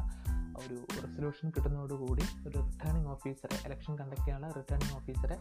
ഒരു 0.57 0.77
റെസൊല്യൂഷൻ 1.01 1.49
കിട്ടുന്നതോടുകൂടി 1.49 2.25
ഒരു 2.47 2.57
റിട്ടേണിംഗ് 2.59 3.07
ഓഫീസറെ 3.07 3.57
ഇലക്ഷൻ 3.65 3.95
കണ്ടക്ട് 3.95 4.21
ചെയ്യാനുള്ള 4.21 4.53
റിട്ടേണിംഗ് 4.53 4.93
ഓഫീസറെ 4.95 5.37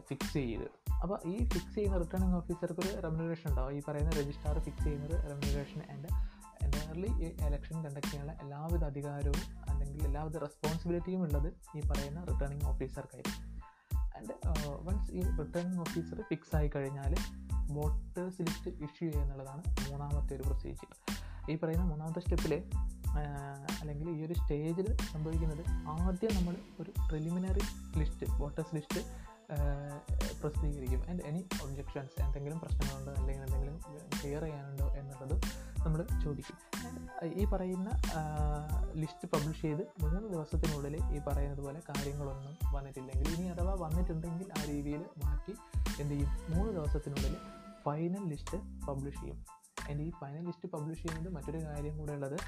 ഫിക്സ് 0.00 0.32
ചെയ്ത് 0.32 0.66
അപ്പോൾ 1.02 1.18
ഈ 1.26 1.44
ഫിക്സ് 1.44 1.74
ചെയ്യുന്ന 1.74 1.98
റിട്ടേണിംഗ് 1.98 2.36
ഓഫീസർക്ക് 2.36 2.80
ഒരു 2.80 3.02
റെമ്യൂണറേഷൻ 3.02 3.50
ഉണ്ടാവും 3.50 3.72
ഈ 3.72 3.82
പറയുന്ന 3.88 4.10
രജിസ്ട്രാർ 4.10 4.58
ഫിക്സ് 4.58 4.84
ചെയ്യുന്നത് 4.84 5.30
റെമ്യൂണറേഷൻ 5.30 5.82
ആൻഡ് 5.92 6.10
എന്റയർലി 6.62 7.10
ഈ 7.24 7.28
ഇലക്ഷൻ 7.46 7.84
കണ്ടക്ട് 7.84 8.06
ചെയ്യാനുള്ള 8.06 8.38
എല്ലാവിധ 8.42 8.84
അധികാരവും 8.84 9.42
അല്ലെങ്കിൽ 9.68 10.04
എല്ലാവിധ 10.04 10.38
റെസ്പോൺസിബിലിറ്റിയും 10.38 11.22
ഉള്ളത് 11.22 11.48
ഈ 11.76 11.82
പറയുന്ന 11.88 12.24
റിട്ടേണിംഗ് 12.24 12.64
ഓഫീസർക്കായിരിക്കും 12.64 13.44
ആൻഡ് 14.16 14.34
വൺസ് 14.82 15.12
ഈ 15.12 15.22
റിട്ടേണിംഗ് 15.38 15.80
ഓഫീസർ 15.80 16.22
ഫിക്സ് 16.22 16.56
ആയി 16.56 16.70
കഴിഞ്ഞാൽ 16.76 17.14
വോട്ടേഴ്സ് 17.70 18.42
ലിസ്റ്റ് 18.42 18.70
ഇഷ്യൂ 18.70 19.10
ചെയ്യുക 19.10 19.22
എന്നുള്ളതാണ് 19.22 19.62
മൂന്നാമത്തെ 19.90 20.36
ഒരു 20.36 20.42
പ്രൊസീജിയർ 20.42 20.92
ഈ 21.50 21.56
പറയുന്ന 21.56 21.84
മൂന്നാമത്തെ 21.84 22.20
സ്റ്റെപ്പിൽ 22.20 22.52
അല്ലെങ്കിൽ 23.80 24.10
ഈ 24.10 24.26
ഒരു 24.26 24.34
സ്റ്റേജിൽ 24.34 24.96
സംഭവിക്കുന്നത് 25.12 25.64
ആദ്യം 25.68 26.34
നമ്മൾ 26.34 26.56
ഒരു 26.80 26.90
പ്രിലിമിനറി 27.08 27.60
ലിസ്റ്റ് 27.98 28.30
വോട്ടേഴ്സ് 28.30 28.74
ലിസ്റ്റ് 28.74 29.00
പ്രസിദ്ധീകരിക്കും. 30.40 31.00
ആൻഡ് 31.10 31.22
എനി 31.24 31.44
ഒബ്ജെക്ഷൻസ് 31.62 32.22
എന്തെങ്കിലും 32.22 32.58
പ്രശ്നങ്ങളുണ്ടോ 32.60 33.12
അല്ലെങ്കിൽ 33.12 33.42
എന്തെങ്കിലും 33.42 33.80
ക്ലിയർ 34.20 34.42
ചെയ്യാനുണ്ടോ 34.42 34.86
എന്നുള്ളത് 34.88 35.34
നമ്മൾ 35.78 36.06
ചോദിക്കും. 36.24 36.56
ഈ 37.24 37.44
പറയുന്ന 37.44 37.90
ലിസ്റ്റ് 38.94 39.28
പബ്ലിഷ് 39.32 39.62
ചെയ്ത് 39.62 39.82
മൂന്ന് 40.00 40.28
ദിവസത്തിനുള്ളിൽ 40.32 40.96
ഈ 40.96 41.20
പറയുന്നത് 41.28 41.60
പോലെ 41.60 41.80
കാര്യങ്ങളൊന്നും 41.88 42.72
വന്നിട്ടില്ലെങ്കിൽ 42.72 43.28
ഇനി 43.36 43.46
അഥവാ 43.48 43.76
വന്നിട്ടുണ്ടെങ്കിൽ 43.80 44.48
ആ 44.60 44.64
രീതിയിൽ 44.64 45.04
മാറ്റി 45.24 45.54
എന്ത് 46.02 46.14
ചെയ്യും? 46.14 46.30
മൂന്ന് 46.54 46.72
ദിവസത്തിനുള്ളിൽ 46.72 47.36
ഫൈനൽ 47.84 48.28
ലിസ്റ്റ് 48.28 48.58
പബ്ലിഷ് 48.86 49.20
ചെയ്യും. 49.20 49.44
ആൻഡ് 49.90 50.02
ഈ 50.02 50.10
ഫൈനൽ 50.10 50.44
ലിസ്റ്റ് 50.46 50.72
പബ്ലിഷ് 50.72 51.02
ചെയ്യുന്നത് 51.02 51.34
മറ്റൊരു 51.34 51.58
കാര്യം 51.64 51.98
കൂടെ 51.98 52.12
ഉള്ളത് 52.12 52.38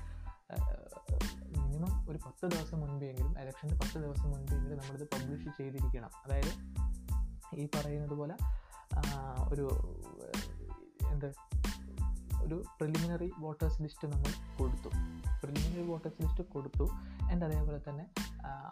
മിനിമം 1.57 2.11
ഒരു 2.11 2.19
പത്ത് 2.27 2.51
ദിവസം 2.51 2.81
മുൻപെങ്കിലും 2.81 3.41
ഇലക്ഷന്റെ 3.41 3.75
പത്ത് 3.75 3.99
ദിവസം 4.05 4.31
മുൻപെങ്കിലും 4.31 4.79
നമ്മളിത് 4.79 5.07
പബ്ലിഷ് 5.15 5.57
ചെയ്തിരിക്കണം. 5.57 6.11
അതായത് 6.25 6.53
ഈ 7.61 7.69
പറയുന്നത് 7.75 8.15
പോലെ 8.21 8.37
ഒരു 9.53 9.67
എന്താ 11.13 11.33
ഒരു 12.43 12.63
പ്രിലിമിനറി 12.81 13.33
വോട്ടേഴ്സ് 13.39 13.83
ലിസ്റ്റ് 13.83 14.09
നമ്മൾ 14.09 14.31
കൊടുത്തു. 14.59 14.89
പ്രിലിമിനറി 15.43 15.87
വോട്ടേഴ്സ് 15.87 16.23
ലിസ്റ്റ് 16.23 16.45
കൊടുത്തു. 16.49 16.89
ആൻഡ് 17.31 17.45
അതേപോലെ 17.45 17.81
തന്നെ 17.89 18.07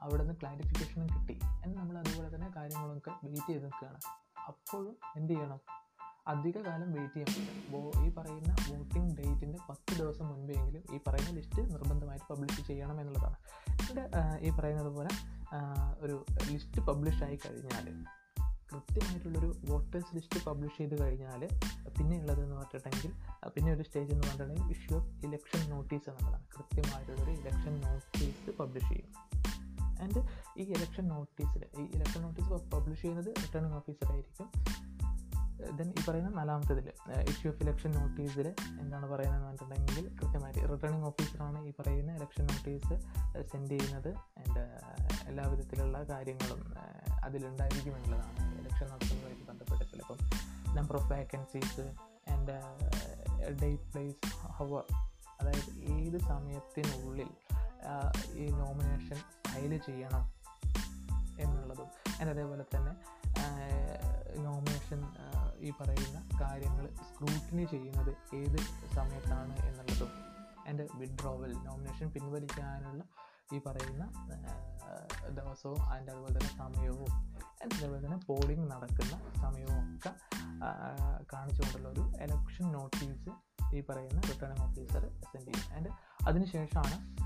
അവിടെ 0.02 0.22
നിന്ന് 0.22 0.36
ക്ലാരിഫിക്കേഷനും 0.40 1.06
കിട്ടി. 1.06 1.40
ആൻഡ് 1.44 1.76
നമ്മൾ 1.78 1.98
അതുപോലെ 1.98 2.34
തന്നെ 2.34 2.50
കാര്യങ്ങളൊക്കെ 2.56 3.12
വെയിറ്റ് 3.24 3.46
ചെയ്ത് 3.46 3.64
നിൽക്കുകയാണ്. 3.64 4.00
അപ്പോഴും 4.48 4.96
എന്ത് 5.16 5.32
ചെയ്യണം? 5.32 5.60
അധിക 6.32 6.56
കാലം 6.66 6.88
വെയിറ്റ് 6.96 7.14
ചെയ്യാൻ 7.14 7.32
പറ്റില്ല. 7.34 8.02
ഈ 8.06 8.10
പറയുന്ന 8.18 8.52
വോട്ടിംഗ് 8.68 9.10
ഡേറ്റിന്റെ 9.18 9.58
പത്ത് 9.68 9.92
ദിവസം 10.00 10.26
മുൻപെങ്കിലും 10.30 10.82
ഈ 10.94 10.98
പറയുന്ന 11.06 11.32
ലിസ്റ്റ് 11.38 11.62
നിർബന്ധമായിട്ട് 11.72 12.26
പബ്ലിഷ് 12.30 12.62
ചെയ്യണം 12.70 12.96
എന്നുള്ളതാണ്. 13.02 13.38
ഇവിടെ 13.82 14.04
ഈ 14.46 14.50
പറയുന്നത് 14.58 14.90
പോലെ 14.96 15.12
ഒരു 16.04 16.16
ലിസ്റ്റ് 16.52 16.80
പബ്ലിഷ് 16.88 17.22
ആയി 17.26 17.36
കഴിഞ്ഞാൽ 17.44 17.88
കൃത്യമായിട്ടുള്ളൊരു 18.70 19.48
വോട്ടേഴ്സ് 19.68 20.12
ലിസ്റ്റ് 20.16 20.38
പബ്ലിഷ് 20.46 20.76
ചെയ്ത് 20.78 20.94
കഴിഞ്ഞാൽ 21.02 21.42
പിന്നെ 21.96 22.16
ഉള്ളതെന്ന് 22.22 22.56
പറഞ്ഞിട്ടുണ്ടെങ്കിൽ 22.56 23.12
പിന്നെ 23.54 23.70
ഒരു 23.74 23.84
സ്റ്റേജ് 23.88 24.10
എന്ന് 24.14 24.24
പറഞ്ഞിട്ടുണ്ടെങ്കിൽ 24.24 24.72
ഇഷ്യൂ 24.76 24.96
ഓഫ് 24.98 25.10
ഇലക്ഷൻ 25.26 25.62
നോട്ടീസ് 25.72 26.08
എന്നുള്ളതാണ്. 26.10 26.44
കൃത്യമായിട്ടുള്ളൊരു 26.54 27.34
ഇലക്ഷൻ 27.40 27.74
നോട്ടീസ് 27.84 28.56
പബ്ലിഷ് 28.60 28.90
ചെയ്യും. 28.92 29.12
ആൻഡ് 30.04 30.22
ഈ 30.60 30.64
ഇലക്ഷൻ 30.76 31.04
നോട്ടീസിൽ 31.12 31.62
ഈ 31.80 31.84
ഇലക്ഷൻ 31.96 32.20
നോട്ടീസ് 32.26 32.50
പബ്ലിഷ് 32.74 33.02
ചെയ്യുന്നത് 33.04 33.30
റിട്ടേണിംഗ് 33.44 33.76
ഓഫീസറായിരിക്കും 33.80 34.48
ദെൻ 35.78 35.88
ഈ 35.98 36.02
പറയുന്ന 36.08 36.30
നാലാമത്തതിൽ 36.30 36.88
ഇഷ്യൂ 37.30 37.52
ഓഫ് 37.52 37.62
ഇലക്ഷൻ 37.62 37.90
നോട്ടീസിൽ 37.90 38.46
എന്താണ് 38.80 39.06
പറയുന്നതെന്ന് 39.08 39.46
പറഞ്ഞിട്ടുണ്ടെങ്കിൽ 39.46 40.16
കൃത്യമായിട്ട് 40.16 40.68
റിട്ടേണിംഗ് 40.72 41.06
ഓഫീസറാണ് 41.06 41.66
ഈ 41.68 41.72
പറയുന്ന 41.78 42.12
ഇലക്ഷൻ 42.12 42.46
നോട്ടീസ് 42.46 42.94
സെൻഡ് 43.52 43.70
ചെയ്യുന്നത്. 43.70 44.10
ആൻഡ് 44.40 44.64
എല്ലാ 45.28 45.44
വിധത്തിലുള്ള 45.48 46.02
കാര്യങ്ങളും 46.02 46.74
അതിലുണ്ടായിരിക്കും 47.24 47.96
എന്നുള്ളതാണ്. 47.96 48.58
ഇലക്ഷൻ 48.60 48.86
നടത്തുന്നതുമായിട്ട് 48.90 49.44
ബന്ധപ്പെട്ട് 49.44 49.84
ചിലപ്പം 49.90 50.18
number 50.76 50.96
of 50.96 51.12
vacancies 51.12 51.86
and 52.32 52.56
date 53.62 53.82
place 53.92 54.36
hour 54.46 54.84
അതായത് 55.40 55.70
ഏത് 55.94 56.18
സമയത്തിനുള്ളിൽ 56.18 57.30
ഈ 58.34 58.46
നോമിനേഷൻ 58.50 59.18
ഫയൽ 59.48 59.78
ചെയ്യണം 59.78 60.32
എന്നുള്ളതും. 61.38 61.88
ആൻഡ് 62.20 62.30
അതേപോലെ 62.30 62.64
തന്നെ 62.76 62.92
ഈ 65.66 65.70
പറയുന്ന 65.70 66.40
കാര്യങ്ങൾ 66.40 66.94
സ്ക്രൂട്ടിനി 66.94 67.64
ചെയ്യുന്നത് 67.64 68.10
ഏത് 68.34 68.56
സമയത്താണ് 68.94 69.56
എന്നുള്ളതും 69.56 70.10
ആൻഡ് 70.68 70.88
വിഡ്രോവൽ 70.94 71.52
നോമിനേഷൻ 71.52 72.08
പിൻവലിക്കാനുള്ള 72.08 73.02
ഈ 73.54 73.60
പറയുന്ന 73.66 74.04
ദിവസവും 75.28 75.82
അതിന്റെ 75.82 76.12
അതുപോലെ 76.12 76.32
തന്നെ 76.32 76.58
സമയവും 76.58 77.36
and 77.64 77.74
അതുപോലെ 77.74 78.04
തന്നെ 78.04 78.16
പോളിംഗ് 78.16 78.70
നടക്കുന്ന 78.70 79.42
സമയവും 79.42 79.96
ഒക്കെ 79.96 80.14
കാണിച്ചുകൊണ്ടുള്ള 81.32 81.88
ഒരു 81.88 82.12
എലക്ഷൻ 82.20 82.72
നോട്ടീസ് 82.72 83.28
ഈ 83.74 83.80
പറയുന്ന 83.80 84.20
റിട്ടേണിംഗ് 84.20 84.62
ഓഫീസർ 84.62 85.00
സെൻഡ് 85.32 85.52
ചെയ്യും. 85.52 85.76
ആൻഡ് 85.76 85.90
അതിനുശേഷമാണ് 86.28 87.16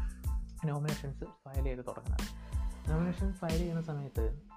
നോമിനേഷൻസ് 0.69 1.25
ഫയൽ 1.25 1.65
ചെയ്ത് 1.65 1.85
തുടങ്ങുന്നത്. 1.87 2.91
നോമിനേഷൻ 2.91 3.33
ഫയൽ 3.33 3.59
ചെയ്യുന്ന 3.59 3.83
സമയത്ത് 3.83 4.50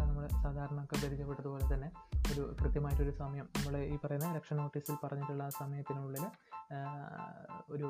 നമ്മൾ 0.00 0.24
സാധാരണ 0.44 0.78
ഒക്കെ 0.84 0.96
പരിചയപ്പെട്ടതുപോലെ 1.02 1.66
തന്നെ 1.74 1.88
ഒരു 2.32 2.42
കൃത്യമായിട്ടൊരു 2.60 3.12
സമയം 3.22 3.46
നമ്മൾ 3.56 3.74
ഈ 3.92 3.96
പറയുന്ന 4.04 4.32
ഇലക്ഷൻ 4.32 4.56
നോട്ടീസിൽ 4.62 4.96
പറഞ്ഞിട്ടുള്ള 5.04 5.44
ആ 5.50 5.54
സമയത്തിനുള്ളിൽ 5.60 6.26
ഒരു 7.74 7.88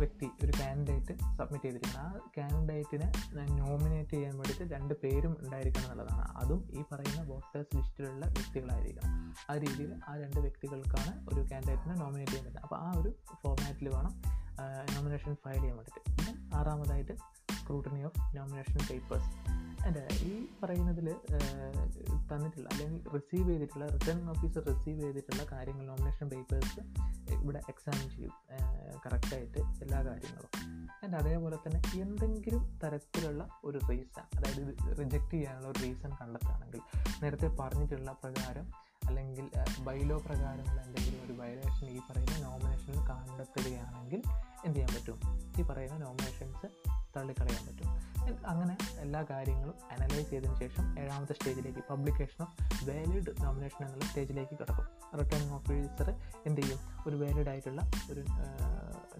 വ്യക്തി 0.00 0.26
ഒരു 0.44 0.52
കാൻഡിഡേറ്റ് 0.60 1.14
സബ്മിറ്റ് 1.38 1.64
ചെയ്തിരിക്കുന്നത് 1.64 1.98
ആ 2.04 2.06
കാൻഡിഡേറ്റിനെ 2.36 3.08
നോമിനേറ്റ് 3.58 4.14
ചെയ്യാൻ 4.14 4.34
വേണ്ടിയിട്ട് 4.38 4.74
രണ്ട് 4.74 4.94
പേരും 5.02 5.32
ഉണ്ടായിരിക്കണം 5.42 5.84
എന്നുള്ളതാണ്. 5.84 6.24
അതും 6.42 6.60
ഈ 6.78 6.82
പറയുന്ന 6.92 7.22
വോട്ടേഴ്സ് 7.30 7.72
ലിസ്റ്റിലുള്ള 7.76 8.24
വ്യക്തികളായിരിക്കണം. 8.36 9.12
ആ 9.50 9.54
രീതിയിൽ 9.64 9.92
ആ 10.08 10.14
രണ്ട് 10.22 10.38
വ്യക്തികൾക്കാണ് 10.46 11.12
ഒരു 11.30 11.40
കാൻഡിഡേറ്റിനെ 11.50 11.94
നോമിനേറ്റ് 12.02 12.32
ചെയ്യാൻ 12.32 12.46
പറ്റുന്നത്. 12.46 12.64
അപ്പോൾ 12.66 12.78
ആ 12.86 12.90
ഒരു 13.00 13.12
ഫോർമാറ്റിൽ 13.42 13.88
വേണം 13.96 14.14
നോമിനേഷൻ 14.94 15.34
ഫയൽ 15.44 15.60
ചെയ്യാൻ 15.60 15.76
വേണ്ടിയിട്ട്. 15.76 16.02
പിന്നെ 16.16 16.32
ആറാമതായിട്ട് 16.58 17.16
scrutiny 17.60 18.00
of 18.08 18.20
nomination 18.38 18.80
papers 18.90 19.30
and 19.84 20.08
ഈ 20.22 20.46
പറയുന്നതിൽ 20.62 21.14
തന്നിട്ടുള്ള 22.34 22.68
അല്ലെങ്കിൽ 22.72 23.08
റിസീവ് 23.08 23.50
ചെയ്തിട്ടുള്ള 23.50 23.86
റിട്ടേൺ 23.86 24.30
ഓഫീസർ 24.30 24.62
റിസീവ് 24.62 25.00
ചെയ്തിട്ടുള്ള 25.00 25.52
കാര്യങ്ങൾ 25.52 25.86
നോമിനേഷൻ 25.86 26.28
പേപ്പേഴ്സ് 26.28 26.80
ഇവിടെ 27.32 27.60
എക്സാമിൻ 27.68 28.10
ചെയ്യും. 28.10 28.32
കറക്റ്റായിട്ട് 29.06 29.58
എല്ലാ 29.58 30.04
കാര്യങ്ങളും. 30.04 30.48
ആൻഡ് 31.04 31.16
അതേപോലെ 31.16 31.56
തന്നെ 31.56 31.82
എന്തെങ്കിലും 32.02 32.78
തരത്തിലുള്ള 32.84 33.48
ഒരു 33.64 33.78
റീസൺ 33.90 34.22
അതായത് 34.34 34.98
റിജക്റ്റ് 34.98 35.30
ചെയ്യാനുള്ള 35.30 35.68
ഒരു 35.68 35.78
റീസൺ 35.78 36.10
കണ്ടെത്തുകയാണെങ്കിൽ 36.20 36.80
നേരത്തെ 37.22 37.46
പറഞ്ഞിട്ടുള്ള 37.46 38.12
പ്രകാരം 38.12 38.90
അല്ലെങ്കിൽ 39.06 39.50
ബൈലോ 39.78 40.18
പ്രകാരമുള്ള 40.18 40.82
എന്തെങ്കിലും 40.82 41.26
ഒരു 41.26 41.32
വയലേഷൻ 41.32 41.86
ഈ 41.86 41.98
പറയുന്ന 41.98 42.38
നോമിനേഷനിൽ 42.38 42.96
കണ്ടെത്തുകയാണെങ്കിൽ 42.96 44.22
എന്ത് 44.64 44.78
ചെയ്യാൻ 44.78 44.94
പറ്റും? 44.94 45.20
ഈ 45.58 45.62
പറയുന്ന 45.62 45.98
നോമിനേഷൻസ് 45.98 46.66
തള്ളിക്കളയാൻ 47.16 47.66
പറ്റും. 47.66 48.09
അങ്ങനെ 48.50 48.74
എല്ലാ 48.98 49.20
കാര്യങ്ങളും 49.30 49.74
അനലൈസ് 49.90 50.30
ചെയ്തതിന് 50.30 50.56
ശേഷം 50.60 50.98
ഏഴാമത്തെ 50.98 51.32
സ്റ്റേജിലേക്ക് 51.32 51.82
പബ്ലിക്കേഷൻ 51.90 52.42
ഓഫ് 52.44 52.64
വാലിഡ് 52.88 53.32
നോമിനേഷൻ 53.44 53.84
എന്നുള്ള 53.84 54.04
സ്റ്റേജിലേക്ക് 54.04 54.58
കിടക്കും. 54.58 54.86
റിട്ടേണിംഗ് 55.18 55.52
ഓഫീസർ 55.54 56.10
എന്ത് 56.46 56.60
ചെയ്യും? 56.60 56.80
ഒരു 57.06 57.16
വാലിഡ് 57.16 57.48
ആയിട്ടുള്ള 57.48 57.82
ഒരു 58.10 58.24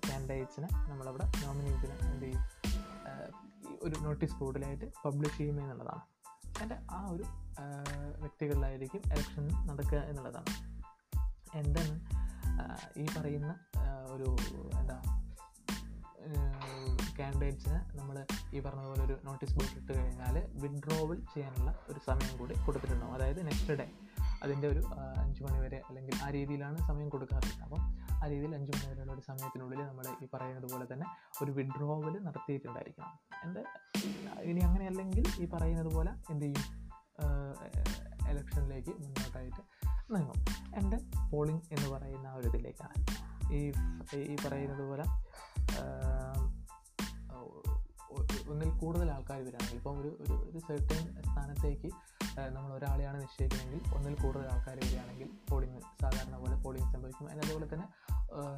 കാൻഡിഡേറ്റ്സിനെ 0.08 0.68
നമ്മളവിടെ 0.90 1.26
നോമിനേറ്റിന് 1.44 1.96
എന്ത് 2.12 2.24
ചെയ്യും? 2.24 2.44
ഒരു 3.82 3.96
നോട്ടീസ് 4.00 4.34
ബോർഡിലായിട്ട് 4.34 4.84
പബ്ലിഷ് 5.04 5.38
ചെയ്യുമെന്നുള്ളതാണ് 5.38 6.02
എന്റെ 6.62 6.76
ആ 6.90 7.08
ഒരു 7.10 7.24
വ്യക്തികളിലായിരിക്കും 8.18 9.02
ഇലക്ഷൻ 9.06 9.48
നടക്കുക 9.66 9.98
എന്നുള്ളതാണ്. 9.98 10.52
ആൻഡ് 11.58 11.84
ഈ 13.00 13.06
പറയുന്ന 13.16 13.52
ഒരു 14.14 14.28
എന്താ 14.80 14.98
കാൻഡിഡേറ്റ്സിന് 17.20 17.98
നമ്മൾ 17.98 18.16
ഈ 18.54 18.60
പറഞ്ഞതുപോലെ 18.60 19.04
ഒരു 19.04 19.16
നോട്ടീസ് 19.24 19.54
ബോർഡ് 19.54 19.78
ഇട്ട് 19.78 19.92
കഴിഞ്ഞാൽ 19.98 20.36
വിഡ്രോവൽ 20.52 21.18
ചെയ്യാനുള്ള 21.34 21.70
ഒരു 21.88 22.00
സമയം 22.06 22.34
കൂടി 22.38 22.54
കൊടുത്തിട്ടുണ്ടാവും. 22.66 23.14
അതായത് 23.14 23.40
നെക്സ്റ്റ് 23.46 23.72
ഡേ 23.72 23.86
അതിന്റെ 24.42 24.68
ഒരു 24.68 24.82
അഞ്ച് 25.16 25.42
മണിവരെ 25.42 25.80
അല്ലെങ്കിൽ 25.88 26.16
ആ 26.22 26.30
രീതിയിലാണ് 26.30 26.78
സമയം 26.88 27.08
കൊടുക്കാറുള്ളത്. 27.08 27.62
അപ്പം 27.62 27.82
ആ 28.24 28.26
രീതിയിൽ 28.26 28.54
അഞ്ച് 28.54 28.72
മണിവരെയുള്ള 28.76 29.12
ഒരു 29.12 29.20
സമയത്തിനുള്ളിൽ 29.20 29.80
നമ്മൾ 29.82 30.06
ഈ 30.24 30.28
പറയുന്നത് 30.34 30.72
പോലെ 30.72 30.86
തന്നെ 30.92 31.06
ഒരു 31.44 31.50
വിഡ്രോവൽ 31.50 32.14
നടത്തിയിട്ടുണ്ടായിരിക്കണം. 32.18 33.12
എന്റെ 33.44 33.62
ഇനി 34.40 34.60
അങ്ങനെ 34.60 34.86
അല്ലെങ്കിൽ 34.86 35.24
ഈ 35.40 35.48
പറയുന്നത് 35.48 35.90
പോലെ 35.94 36.12
എന്ത് 36.30 36.44
ചെയ്യും? 36.44 36.90
എലക്ഷനിലേക്ക് 38.28 38.90
മുന്നോട്ടായിട്ട് 38.90 39.62
നീങ്ങും. 40.14 40.38
എന്റെ 40.76 40.98
പോളിംഗ് 41.30 41.62
എന്ന് 41.72 41.88
പറയുന്ന 41.88 42.28
ഒരു 42.34 42.48
ഇതിലേക്കാണ്. 42.48 42.94
ഈ 43.52 43.60
ഈ 44.16 44.36
പറയുന്നത് 44.46 44.84
പോലെ 44.88 45.04
ഒന്നിൽ 48.50 48.70
കൂടുതൽ 48.70 49.10
ആൾക്കാർ 49.10 49.38
വരികയാണെങ്കിൽ 49.40 49.76
ഇപ്പം 49.76 50.00
ഒരു 50.00 50.16
ഒരു 50.20 50.34
ഒരു 50.52 50.60
സ്ഥാനത്തേക്ക് 51.22 51.90
നമ്മൾ 52.38 52.74
ഒരാളെയാണ് 52.74 53.22
നിശ്ചയിക്കുന്നതെങ്കിൽ 53.22 53.94
ഒന്നിൽ 53.94 54.14
കൂടുതൽ 54.14 54.48
ആൾക്കാർ 54.52 54.76
വരികയാണെങ്കിൽ 54.76 55.30
പോളിംഗ് 55.50 55.80
സാധാരണ 55.80 56.38
പോലെ 56.38 56.56
പോളിംഗ് 56.56 56.92
സംഭവിക്കും. 56.92 57.28
അതിന് 57.28 57.42
അതുപോലെ 57.42 57.74
തന്നെ 57.74 57.88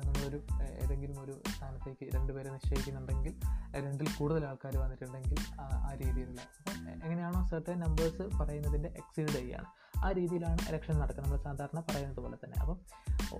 നമ്മളൊരു 0.06 0.42
ഏതെങ്കിലും 0.82 1.24
ഒരു 1.24 1.42
സ്ഥാനത്തേക്ക് 1.58 2.14
രണ്ടുപേരെ 2.14 2.50
നിശ്ചയിക്കുന്നുണ്ടെങ്കിൽ 2.50 3.40
രണ്ടിൽ 3.76 4.08
കൂടുതൽ 4.18 4.44
ആൾക്കാർ 4.44 4.76
വന്നിട്ടുണ്ടെങ്കിൽ 4.76 5.36
ആ- 5.60 5.94
രീതിയിലുള്ള 5.94 6.40
അപ്പം 6.40 6.90
എങ്ങനെയാണോ 7.04 7.48
സർട്ടേൺ 7.48 7.80
നമ്പേഴ്സ് 7.80 8.36
പറയുന്നതിന്റെ 8.36 8.88
എക്സീഡ് 8.88 9.28
ചെയ്യുകയാണ്. 9.28 9.64
ആ 10.04 10.12
രീതിയിലാണ് 10.12 10.58
ഇലക്ഷൻ 10.68 10.98
നടക്കുന്നത്. 10.98 11.32
നമ്മൾ 11.32 11.44
സാധാരണ 11.44 11.80
പറയുന്നത് 11.80 12.20
പോലെ 12.20 12.36
തന്നെ. 12.36 12.60
അപ്പം 12.60 12.78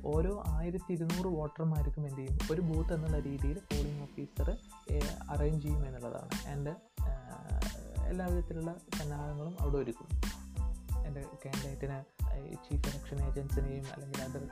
ഓരോ 0.04 0.42
ആയിരത്തി 0.46 0.92
ഇരുന്നൂറ് 0.92 1.26
വോട്ടർമാർക്കും 1.26 2.06
എന്ത് 2.06 2.20
ചെയ്യും? 2.20 2.38
ഒരു 2.52 2.60
ബൂത്ത് 2.60 2.94
എന്നുള്ള 2.94 3.18
രീതിയിൽ 3.20 3.58
പോളിംഗ് 3.58 4.02
ഓഫീസർ 4.02 4.56
അറേഞ്ച് 5.30 5.66
ചെയ്യും 5.66 5.86
എന്നുള്ളതാണ്. 5.86 6.48
ആൻഡ് 6.48 6.74
എല്ലാ 8.06 8.26
വിധത്തിലുള്ള 8.26 8.74
സന്നാഹങ്ങളും 8.98 9.56
അവിടെ 9.60 9.76
ഒരുക്കും. 9.76 10.08
എന്റെ 11.06 11.20
കാൻഡിഡേറ്റിന് 11.44 12.22
ചീഫ് 12.54 12.88
ഇലക്ഷൻ 12.88 13.24
ഏജൻസിനെയും 13.24 13.84
അല്ലെങ്കിൽ 13.92 14.22
അതർ 14.22 14.48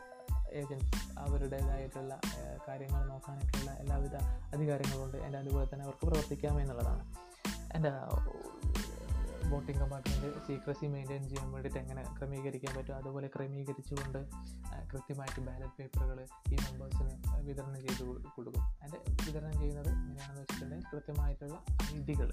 ഏജൻസ് 0.53 1.19
അവരുടേതായിട്ടുള്ള 1.19 2.21
കാര്യങ്ങൾ 2.69 3.09
നോക്കാനായിട്ടുള്ള 3.09 3.71
എല്ലാവിധ 3.71 4.15
അധികാരങ്ങളുണ്ട്. 4.55 5.17
എന്റെ 5.17 5.39
അതുപോലെ 5.39 5.75
തന്നെ 5.75 5.85
അവർക്ക് 5.85 6.07
പ്രവർത്തിക്കാം 6.07 6.61
എന്നുള്ളതാണ്. 6.61 7.15
എന്റെ 7.75 7.91
വോട്ടിംഗ് 9.51 9.81
കമ്പാർട്ട്മെന്റ് 9.81 10.29
സീക്രസി 10.47 10.87
മെയിന്റെയിൻ 10.87 11.23
ചെയ്യാൻ 11.29 11.53
വേണ്ടിയിട്ട് 11.53 11.79
എങ്ങനെ 11.79 12.03
ക്രമീകരിക്കാൻ 12.19 12.73
പറ്റും? 12.77 12.97
അതുപോലെ 12.97 13.29
ക്രമീകരിച്ചുകൊണ്ട് 13.37 14.19
കൃത്യമായിട്ട് 14.93 15.41
ബാലറ്റ് 15.41 15.73
പേപ്പറുകൾ 15.79 16.19
ഈ 16.53 16.57
മെമ്പേഴ്സിന് 16.65 17.13
വിതരണം 17.49 17.81
ചെയ്ത് 17.87 18.05
കൊടുക്കും. 18.37 18.63
അതിന്റെ 18.83 19.01
വിതരണം 19.27 19.59
ചെയ്യുന്നത് 19.61 19.89
എങ്ങനെയാണെന്ന് 19.89 20.43
വെച്ചിട്ടുണ്ടെങ്കിൽ 20.43 20.87
കൃത്യമായിട്ടുള്ള 20.93 21.57
ഐ 21.95 21.99
ഡികൾ 22.09 22.31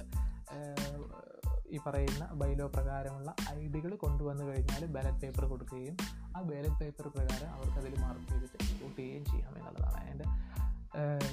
ഈ 1.70 1.78
പറയുന്ന 1.86 2.26
ബൈലോ 2.42 2.68
പ്രകാരമുള്ള 2.68 3.36
ഐ 3.50 3.68
ഡികൾ 3.68 3.96
കൊണ്ടുവന്നു 3.96 4.44
കഴിഞ്ഞാൽ 4.44 4.86
ബാലറ്റ് 4.86 5.18
പേപ്പർ 5.18 5.46
കൊടുക്കുകയും 5.46 5.96
ആ 6.38 6.42
ബാലറ്റ് 6.42 6.80
പേപ്പർ 6.80 7.08
പ്രകാരം 7.08 7.50
അവർക്ക് 7.50 7.80
അതിൽ 7.82 7.96
മാർക്ക് 8.02 8.28
ചെയ്തിട്ട് 8.32 8.84
വോട്ട് 8.84 9.00
ചെയ്യുകയും 9.02 9.26
ചെയ്യാം 9.26 9.58
എന്നുള്ളതാണ്. 9.58 9.98
അതിന്റെ 10.06 10.26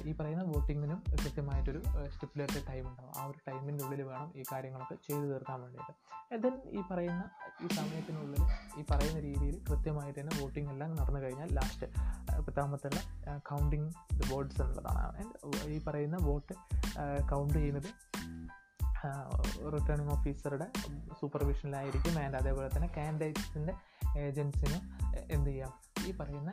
ഈ 0.05 0.13
പറയുന്ന 0.13 0.43
വോട്ടിങ്ങിനും 0.43 1.05
കൃത്യമായിട്ടൊരു 1.11 1.83
സ്റ്റിപ്പുലേറ്റഡ് 2.15 2.67
ടൈം 2.69 2.89
ഉണ്ടാവും. 2.89 3.13
ആ 3.19 3.25
ഒരു 3.25 3.39
ടൈമിന്റെ 3.49 3.85
ഉള്ളിൽ 3.85 4.03
വേണം 4.03 4.33
ഈ 4.37 4.43
കാര്യങ്ങളൊക്കെ 4.53 4.95
ചെയ്തു 4.95 5.27
തീർക്കാൻ 5.27 5.61
വേണ്ടിയിട്ട്. 5.63 5.95
ദെൻ 6.43 6.55
ഈ 6.79 6.83
പറയുന്ന 6.91 7.25
ഈ 7.65 7.69
സമയത്തിനുള്ളിൽ 7.69 8.43
ഈ 8.81 8.85
പറയുന്ന 8.91 9.21
രീതിയിൽ 9.21 9.65
കൃത്യമായിട്ട് 9.71 10.21
തന്നെ 10.21 10.43
വോട്ടിംഗ് 10.43 10.71
എല്ലാം 10.71 10.97
നടന്നു 10.97 11.21
കഴിഞ്ഞാൽ 11.21 11.49
ലാസ്റ്റ് 11.53 11.87
പത്താമത്തുള്ള 12.47 13.01
കൗണ്ടിങ് 13.39 13.91
ദ 14.13 14.33
വോട്ട്സ് 14.33 14.63
എന്നുള്ളതാണ്. 14.63 15.67
ഈ 15.67 15.79
പറയുന്ന 15.85 16.17
വോട്ട് 16.21 16.55
കൗണ്ട് 17.31 17.55
ചെയ്യുന്നത് 17.55 17.91
റിട്ടേണിംഗ് 19.73 20.13
ഓഫീസറുടെ 20.13 20.67
സൂപ്പർവിഷനിലായിരിക്കും 21.21 22.19
ആൻഡ് 22.19 22.37
അതേപോലെ 22.37 22.69
തന്നെ 22.77 22.89
കാൻഡിഡേറ്റ്സിന്റെ 22.97 23.75
ഏജൻസിന് 24.19 24.79
എന്ത് 25.33 25.51
ചെയ്യാം? 25.51 25.73
ഈ 26.07 26.13
പറയുന്ന 26.17 26.51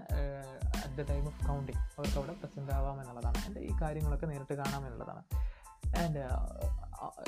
at 0.92 1.04
the 1.04 1.10
time 1.10 1.26
of 1.26 1.48
counting 1.48 1.80
അവർക്ക് 1.80 2.18
അവിടെ 2.18 2.34
പ്രസന്റ് 2.34 2.72
ആവാം 2.72 3.02
എന്നുള്ളതാണ് 3.02 3.38
ആൻഡ് 3.38 3.60
ഈ 3.60 3.72
കാര്യങ്ങളൊക്കെ 3.82 4.26
നേരിട്ട് 4.26 4.54
കാണാം 4.54 4.86
എന്നുള്ളതാണ് 4.86 5.24
ആൻഡ് 5.98 6.24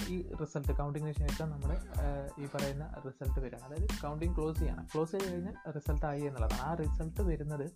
ഈ 0.08 0.36
റിസൾട്ട് 0.42 0.78
കൗണ്ടിങ്ങിന് 0.78 1.16
ശേഷം 1.16 1.50
നമ്മൾ 1.50 1.72
ഈ 2.40 2.48
പറയുന്ന 2.56 3.02
റിസൾട്ട് 3.06 3.40
വരികയാണ്. 3.40 3.66
അതായത് 3.66 3.90
കൗണ്ടിങ് 4.04 4.36
ക്ലോസ് 4.36 4.60
ചെയ്യണം. 4.60 4.88
ക്ലോസ് 4.96 5.12
ചെയ്ത് 5.12 5.34
കഴിഞ്ഞാൽ 5.34 5.72
റിസൾട്ട് 5.72 6.06
ആയി 6.06 6.22
എന്നുള്ളതാണ്. 6.22 6.62
ആ 6.62 6.74
റിസൾട്ട് 6.74 7.22
വരുന്നത് 7.22 7.72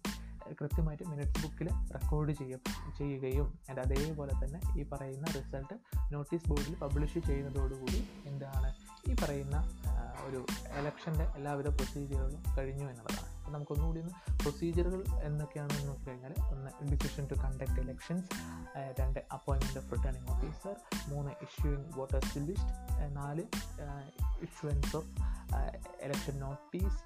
കൃത്യമായിട്ട് 0.62 1.04
മിനിറ്റ്സ് 1.04 1.48
ബുക്കിൽ 1.48 1.70
റെക്കോർഡ് 1.70 2.32
ചെയ്യും 2.32 2.60
ചെയ്യുകയും 2.98 3.60
ആൻഡ് 3.70 3.80
അതേപോലെ 3.80 4.46
തന്നെ 4.46 4.80
ഈ 4.80 4.84
പറയുന്ന 4.84 5.26
റിസൾട്ട് 5.28 5.74
നോട്ടീസ് 6.14 6.50
ബോർഡിൽ 6.50 6.76
പബ്ലിഷ് 6.76 7.20
ചെയ്യുന്നതോടുകൂടി 7.20 8.08
എന്താണ്? 8.26 8.76
ഈ 9.12 9.16
പറയുന്ന 9.16 9.58
ഒരു 10.28 10.46
എലക്ഷന്റെ 10.68 11.24
എല്ലാവിധ 11.24 11.68
പ്രൊസീജിയറുകളും 11.68 12.44
കഴിഞ്ഞു 12.58 12.86
എന്നുള്ളതാണ്. 12.86 13.37
അപ്പോൾ 13.48 13.58
നമുക്കൊന്നുകൂടി 13.58 14.00
ഒന്ന് 14.04 14.14
പ്രൊസീജിയറുകൾ 14.40 15.02
എന്തൊക്കെയാണെന്ന് 15.28 15.84
നോക്കിക്കഴിഞ്ഞാൽ 15.90 16.34
ഒന്ന് 16.54 16.88
ഡിസിഷൻ 16.94 17.26
ടു 17.32 17.36
കണ്ടക്ട് 17.44 17.80
ഇലക്ഷൻസ് 17.84 18.30
രണ്ട് 19.00 19.20
അപ്പോയിൻമെന്റ് 19.36 19.80
ഓഫ് 19.82 19.92
റിട്ടേണിംഗ് 19.94 20.28
ഓഫീസർ 20.34 20.76
മൂന്ന് 21.12 21.32
ഇഷ്യൂയിങ് 21.46 21.86
വോട്ടേഴ്സ് 21.98 22.42
ലിസ്റ്റ് 22.48 22.74
നാല് 23.20 23.44
issuance 24.48 24.92
of 25.00 25.08
election 26.08 26.36
notice 26.46 27.00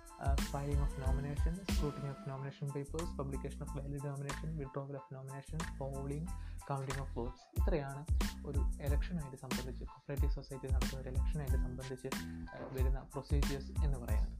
filing 0.51 0.81
of 0.85 0.97
nomination 1.03 1.53
scrutiny 1.69 2.09
of 2.13 2.25
nomination 2.31 2.67
papers 2.75 3.11
publication 3.19 3.61
of 3.65 3.75
valid 3.77 4.03
nomination 4.09 4.49
withdrawal 4.61 4.97
of 5.01 5.13
nomination 5.17 5.59
polling 5.79 6.31
counting 6.69 7.01
of 7.05 7.13
votes 7.19 7.45
ഇത്രയാണ് 7.59 8.01
ഒരു 8.49 8.63
ഇലക്ഷനായിട്ട് 8.87 9.39
സംബന്ധിച്ച് 9.45 9.85
cooperative 9.91 10.31
society 10.37 10.67
നടത്തുന്ന 10.73 11.01
ഒരു 11.03 11.11
ഇലക്ഷനായിട്ട് 11.13 11.59
സംബന്ധിച്ച് 11.67 12.09
വരുന്ന 12.77 13.01
പ്രൊസീജിയേഴ്സ് 13.13 13.71
എന്ന് 13.85 13.99
പറയുന്നത്. 14.03 14.37